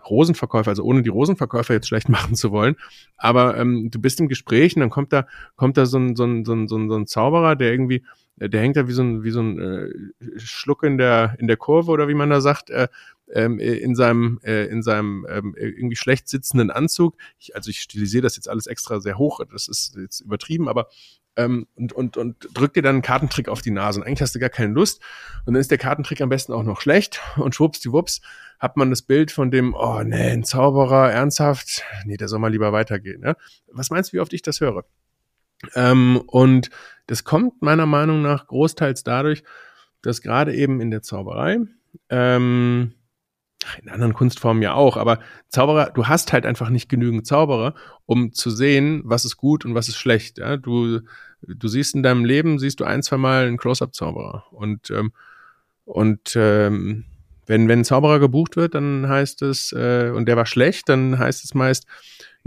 [0.09, 2.75] Rosenverkäufer, also ohne die Rosenverkäufer jetzt schlecht machen zu wollen,
[3.17, 6.25] aber ähm, du bist im Gespräch und dann kommt da, kommt da so ein, so
[6.25, 8.03] ein, so ein, so ein Zauberer, der irgendwie
[8.39, 11.47] äh, der hängt da wie so ein, wie so ein äh, Schluck in der, in
[11.47, 12.87] der Kurve oder wie man da sagt, äh,
[13.33, 17.15] ähm, in seinem, äh, in seinem ähm, irgendwie schlecht sitzenden Anzug.
[17.39, 20.89] Ich, also ich stilisiere das jetzt alles extra sehr hoch, das ist jetzt übertrieben, aber
[21.37, 23.99] ähm, und, und, und drückt dir dann einen Kartentrick auf die Nase.
[23.99, 25.01] Und eigentlich hast du gar keine Lust.
[25.45, 27.21] Und dann ist der Kartentrick am besten auch noch schlecht.
[27.37, 28.21] Und schwuppsdiwupps
[28.59, 32.51] hat man das Bild von dem, oh nee, ein Zauberer, ernsthaft, nee, der soll mal
[32.51, 33.21] lieber weitergehen.
[33.21, 33.35] Ne?
[33.71, 34.85] Was meinst du, wie oft ich das höre?
[35.75, 36.69] Ähm, und
[37.07, 39.43] das kommt meiner Meinung nach großteils dadurch,
[40.01, 41.59] dass gerade eben in der Zauberei,
[42.09, 42.93] ähm,
[43.81, 48.33] in anderen Kunstformen ja auch, aber Zauberer, du hast halt einfach nicht genügend Zauberer, um
[48.33, 50.37] zu sehen, was ist gut und was ist schlecht.
[50.37, 50.57] Ja?
[50.57, 51.01] Du,
[51.41, 54.45] du siehst in deinem Leben, siehst du ein, zwei Mal einen Close-Up-Zauberer.
[54.51, 55.11] Und, ähm,
[55.85, 57.05] und ähm,
[57.47, 61.19] wenn, wenn ein Zauberer gebucht wird, dann heißt es, äh, und der war schlecht, dann
[61.19, 61.85] heißt es meist,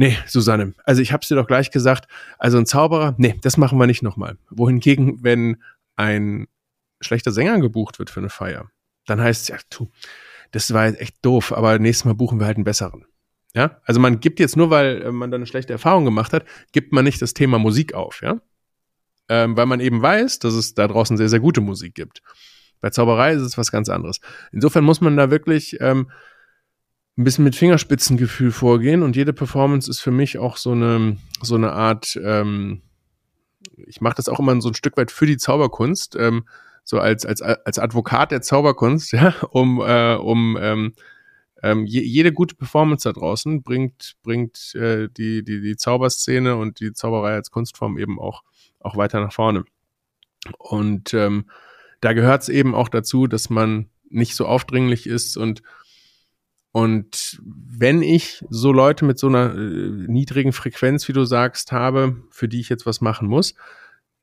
[0.00, 2.06] Nee, Susanne, also ich hab's dir doch gleich gesagt,
[2.38, 4.38] also ein Zauberer, nee, das machen wir nicht nochmal.
[4.48, 5.56] Wohingegen, wenn
[5.96, 6.46] ein
[7.00, 8.70] schlechter Sänger gebucht wird für eine Feier,
[9.06, 9.90] dann heißt es ja, du,
[10.52, 13.04] das war echt doof, aber nächstes Mal buchen wir halt einen besseren.
[13.54, 16.44] Ja, also man gibt jetzt nur, weil äh, man da eine schlechte Erfahrung gemacht hat,
[16.72, 18.40] gibt man nicht das Thema Musik auf, ja,
[19.28, 22.22] ähm, weil man eben weiß, dass es da draußen sehr, sehr gute Musik gibt.
[22.80, 24.20] Bei Zauberei ist es was ganz anderes.
[24.52, 26.10] Insofern muss man da wirklich ähm,
[27.16, 31.56] ein bisschen mit Fingerspitzengefühl vorgehen und jede Performance ist für mich auch so eine, so
[31.56, 32.82] eine Art, ähm,
[33.76, 36.44] ich mache das auch immer so ein Stück weit für die Zauberkunst, ähm,
[36.88, 40.94] so als, als, als Advokat der Zauberkunst, ja, um, äh, um ähm,
[41.62, 46.80] ähm, je, jede gute Performance da draußen bringt, bringt äh, die, die, die Zauberszene und
[46.80, 48.42] die Zauberei als Kunstform eben auch,
[48.80, 49.64] auch weiter nach vorne.
[50.56, 51.50] Und ähm,
[52.00, 55.62] da gehört es eben auch dazu, dass man nicht so aufdringlich ist und
[56.70, 62.22] und wenn ich so Leute mit so einer äh, niedrigen Frequenz, wie du sagst, habe,
[62.30, 63.54] für die ich jetzt was machen muss,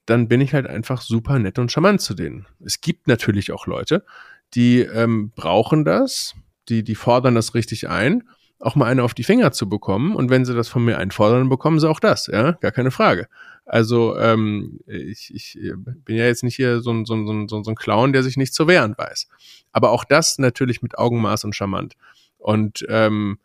[0.06, 2.46] dann bin ich halt einfach super nett und charmant zu denen.
[2.64, 4.06] Es gibt natürlich auch Leute,
[4.54, 6.36] die ähm, brauchen das,
[6.70, 8.24] die, die fordern das richtig ein,
[8.60, 10.16] auch mal eine auf die Finger zu bekommen.
[10.16, 13.28] Und wenn sie das von mir einfordern, bekommen sie auch das, ja, gar keine Frage.
[13.66, 17.64] Also ähm, ich, ich bin ja jetzt nicht hier so ein, so, ein, so, ein,
[17.64, 19.28] so ein Clown, der sich nicht zu wehren weiß.
[19.72, 21.96] Aber auch das natürlich mit Augenmaß und charmant.
[22.38, 23.40] Und, ähm,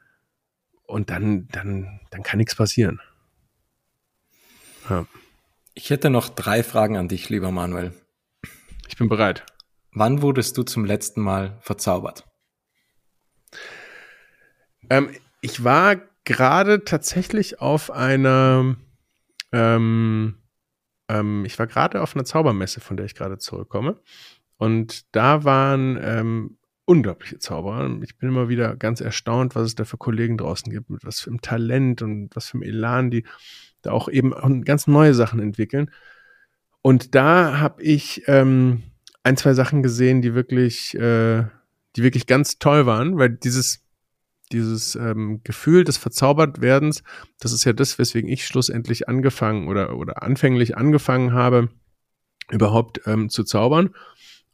[0.86, 3.00] und dann, dann, dann kann nichts passieren.
[4.88, 5.06] Ja.
[5.74, 7.92] Ich hätte noch drei Fragen an dich, lieber Manuel.
[8.88, 9.44] Ich bin bereit.
[9.92, 12.26] Wann wurdest du zum letzten Mal verzaubert?
[14.88, 15.10] Ähm,
[15.40, 18.76] ich war gerade tatsächlich auf einer,
[19.52, 20.42] ähm,
[21.08, 24.00] ähm, ich war gerade auf einer Zaubermesse, von der ich gerade zurückkomme.
[24.56, 27.98] Und da waren ähm, unglaubliche Zauberer.
[28.02, 31.20] Ich bin immer wieder ganz erstaunt, was es da für Kollegen draußen gibt, mit was
[31.20, 33.24] für einem Talent und was für einem Elan, die
[33.82, 35.90] da auch eben ganz neue Sachen entwickeln.
[36.82, 38.82] Und da habe ich ähm,
[39.22, 41.44] ein, zwei Sachen gesehen, die wirklich, äh,
[41.96, 43.82] die wirklich ganz toll waren, weil dieses,
[44.52, 47.02] dieses ähm, Gefühl des Verzaubertwerdens,
[47.38, 51.68] das ist ja das, weswegen ich schlussendlich angefangen oder, oder anfänglich angefangen habe,
[52.50, 53.90] überhaupt ähm, zu zaubern.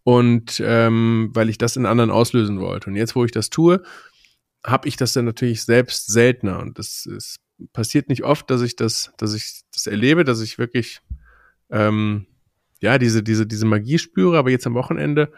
[0.03, 2.91] Und ähm, weil ich das in anderen auslösen wollte.
[2.91, 3.83] Und jetzt, wo ich das tue,
[4.65, 6.61] habe ich das dann natürlich selbst seltener.
[6.61, 7.39] Und das ist,
[7.73, 11.01] passiert nicht oft, dass ich das, dass ich das erlebe, dass ich wirklich
[11.71, 12.27] ähm,
[12.81, 15.33] ja, diese, diese, diese Magie spüre, aber jetzt am Wochenende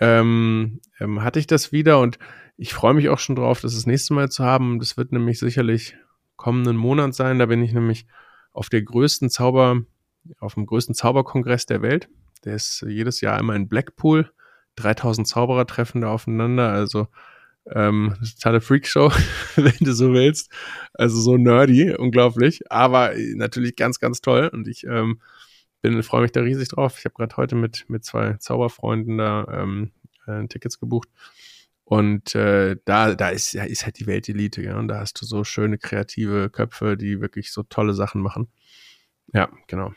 [0.00, 2.18] ähm, ähm, hatte ich das wieder und
[2.56, 4.78] ich freue mich auch schon drauf, das das nächste Mal zu haben.
[4.78, 5.96] Das wird nämlich sicherlich
[6.36, 7.38] kommenden Monat sein.
[7.38, 8.06] Da bin ich nämlich
[8.52, 9.82] auf der größten Zauber,
[10.40, 12.08] auf dem größten Zauberkongress der Welt.
[12.44, 14.30] Der ist jedes Jahr immer in Blackpool.
[14.76, 16.70] 3000 Zauberer treffen da aufeinander.
[16.70, 17.08] Also
[17.74, 19.10] ähm, totale Freakshow,
[19.56, 20.50] wenn du so willst.
[20.94, 24.50] Also so nerdy, unglaublich, aber natürlich ganz, ganz toll.
[24.52, 25.20] Und ich ähm,
[25.82, 26.98] bin, freue mich da riesig drauf.
[26.98, 29.92] Ich habe gerade heute mit, mit zwei Zauberfreunden da ähm,
[30.26, 31.08] äh, Tickets gebucht.
[31.84, 34.78] Und äh, da, da ist, ja, ist halt die Weltelite, ja.
[34.78, 38.48] Und da hast du so schöne kreative Köpfe, die wirklich so tolle Sachen machen.
[39.32, 39.92] Ja, genau.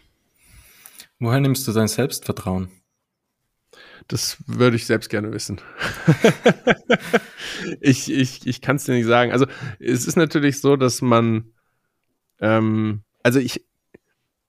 [1.19, 2.69] Woher nimmst du dein Selbstvertrauen?
[4.07, 5.61] Das würde ich selbst gerne wissen.
[7.81, 9.31] ich ich, ich kann es dir nicht sagen.
[9.31, 9.45] Also
[9.79, 11.53] es ist natürlich so, dass man,
[12.39, 13.65] ähm, also ich,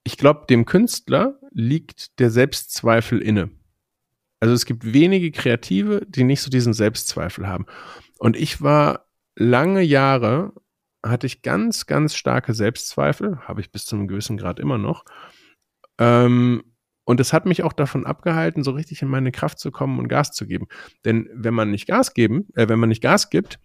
[0.02, 3.50] ich glaube, dem Künstler liegt der Selbstzweifel inne.
[4.40, 7.66] Also es gibt wenige Kreative, die nicht so diesen Selbstzweifel haben.
[8.18, 9.06] Und ich war
[9.36, 10.52] lange Jahre,
[11.02, 15.04] hatte ich ganz, ganz starke Selbstzweifel, habe ich bis zu einem gewissen Grad immer noch.
[15.98, 16.62] Ähm,
[17.05, 20.09] und es hat mich auch davon abgehalten, so richtig in meine Kraft zu kommen und
[20.09, 20.66] Gas zu geben.
[21.05, 23.59] Denn wenn man nicht Gas geben, äh, wenn man nicht Gas gibt,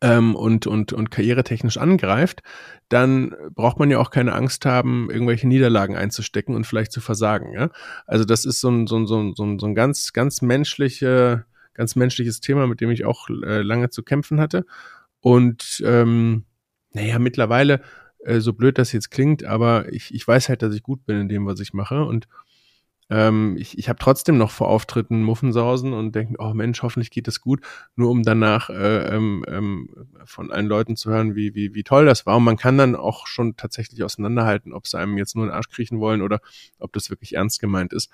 [0.00, 2.42] ähm, und, und, und karrieretechnisch angreift,
[2.88, 7.52] dann braucht man ja auch keine Angst haben, irgendwelche Niederlagen einzustecken und vielleicht zu versagen.
[7.54, 7.70] Ja?
[8.06, 11.44] Also das ist so ein, so ein, so ein, so ein, ganz, ganz menschliche,
[11.74, 14.66] ganz menschliches Thema, mit dem ich auch äh, lange zu kämpfen hatte.
[15.20, 16.44] Und ähm,
[16.92, 17.80] naja, mittlerweile,
[18.24, 21.20] äh, so blöd das jetzt klingt, aber ich, ich weiß halt, dass ich gut bin
[21.20, 22.04] in dem, was ich mache.
[22.04, 22.28] Und
[23.10, 27.26] ähm, ich ich habe trotzdem noch vor Auftritten Muffensausen und denke, oh Mensch, hoffentlich geht
[27.26, 27.60] es gut,
[27.96, 29.88] nur um danach äh, ähm, ähm,
[30.24, 32.36] von allen Leuten zu hören, wie, wie, wie toll das war.
[32.36, 35.56] Und man kann dann auch schon tatsächlich auseinanderhalten, ob sie einem jetzt nur in den
[35.56, 36.40] Arsch kriechen wollen oder
[36.78, 38.10] ob das wirklich ernst gemeint ist.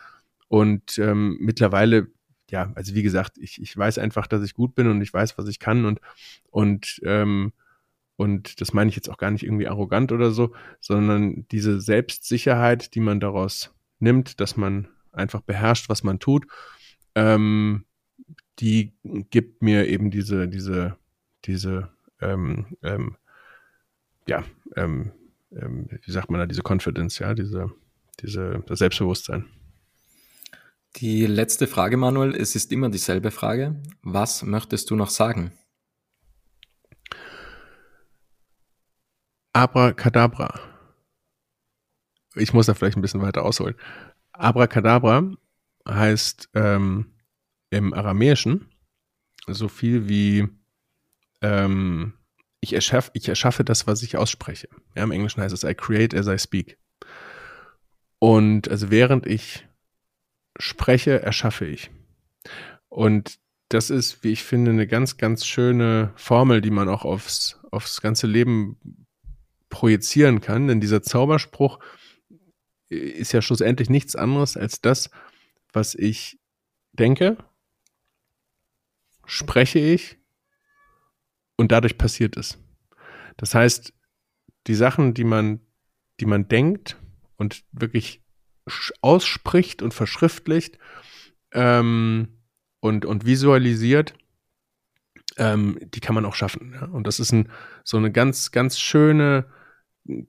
[0.48, 2.09] Und ähm, mittlerweile,
[2.50, 5.36] ja, also wie gesagt, ich, ich weiß einfach, dass ich gut bin und ich weiß,
[5.36, 6.00] was ich kann und,
[6.50, 7.52] und ähm,
[8.17, 12.95] und das meine ich jetzt auch gar nicht irgendwie arrogant oder so, sondern diese Selbstsicherheit,
[12.95, 16.47] die man daraus nimmt, dass man einfach beherrscht, was man tut,
[17.14, 17.85] ähm,
[18.59, 18.95] die
[19.31, 20.97] gibt mir eben diese, diese,
[21.45, 21.91] diese,
[22.21, 23.17] ähm, ähm,
[24.27, 24.45] ja,
[24.77, 25.12] ähm,
[25.53, 27.71] ähm, wie sagt man da, diese Confidence, ja, diese,
[28.21, 29.47] diese, das Selbstbewusstsein.
[30.97, 33.83] Die letzte Frage, Manuel, es ist immer dieselbe Frage.
[34.03, 35.53] Was möchtest du noch sagen?
[39.57, 40.61] Abracadabra
[42.36, 43.74] ich muss da vielleicht ein bisschen weiter ausholen.
[44.32, 45.32] Abracadabra
[45.88, 47.12] heißt ähm,
[47.70, 48.68] im Aramäischen
[49.46, 50.48] so viel wie
[51.40, 52.12] ähm,
[52.61, 54.68] ich, erschaff, ich erschaffe das, was ich ausspreche.
[54.94, 56.78] Ja, Im Englischen heißt es I create as I speak.
[58.18, 59.66] Und also während ich
[60.59, 61.90] spreche, erschaffe ich.
[62.88, 63.38] Und
[63.68, 68.00] das ist, wie ich finde, eine ganz, ganz schöne Formel, die man auch aufs, aufs
[68.00, 69.05] ganze Leben
[69.69, 70.69] projizieren kann.
[70.69, 71.79] Denn dieser Zauberspruch
[72.89, 75.11] ist ja schlussendlich nichts anderes als das,
[75.73, 76.39] was ich
[76.93, 77.37] denke,
[79.25, 80.19] spreche ich
[81.57, 82.59] und dadurch passiert es.
[83.37, 83.93] Das heißt,
[84.67, 85.61] die Sachen, die man,
[86.21, 86.97] die man denkt
[87.37, 88.23] und wirklich
[89.01, 90.79] ausspricht und verschriftlicht
[91.53, 92.43] ähm,
[92.81, 94.14] und, und visualisiert,
[95.37, 96.74] ähm, die kann man auch schaffen.
[96.74, 96.87] Ja?
[96.87, 97.51] Und das ist ein,
[97.84, 99.47] so eine ganz, ganz schöne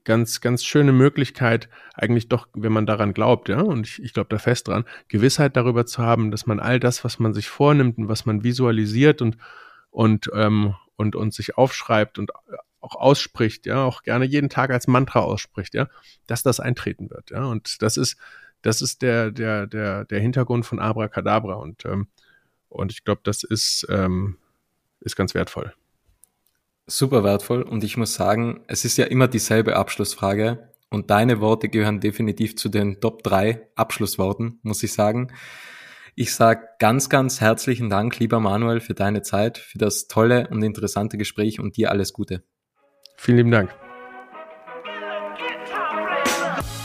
[0.04, 4.28] ganz, ganz schöne Möglichkeit, eigentlich doch, wenn man daran glaubt, ja, und ich, ich glaube
[4.30, 7.98] da fest dran, Gewissheit darüber zu haben, dass man all das, was man sich vornimmt
[7.98, 9.36] und was man visualisiert und,
[9.90, 12.32] und, ähm, und, und sich aufschreibt und
[12.80, 15.88] auch ausspricht, ja, auch gerne jeden Tag als Mantra ausspricht, ja,
[16.26, 17.44] dass das eintreten wird, ja.
[17.44, 18.16] Und das ist,
[18.62, 22.08] das ist der, der, der, der Hintergrund von Abracadabra und, ähm,
[22.68, 24.36] und ich glaube, das ist, ähm,
[25.00, 25.74] ist ganz wertvoll.
[26.86, 31.68] Super wertvoll und ich muss sagen, es ist ja immer dieselbe Abschlussfrage und deine Worte
[31.68, 35.32] gehören definitiv zu den Top 3 Abschlussworten, muss ich sagen.
[36.14, 40.62] Ich sage ganz, ganz herzlichen Dank, lieber Manuel, für deine Zeit, für das tolle und
[40.62, 42.42] interessante Gespräch und dir alles Gute.
[43.16, 43.87] Vielen lieben Dank.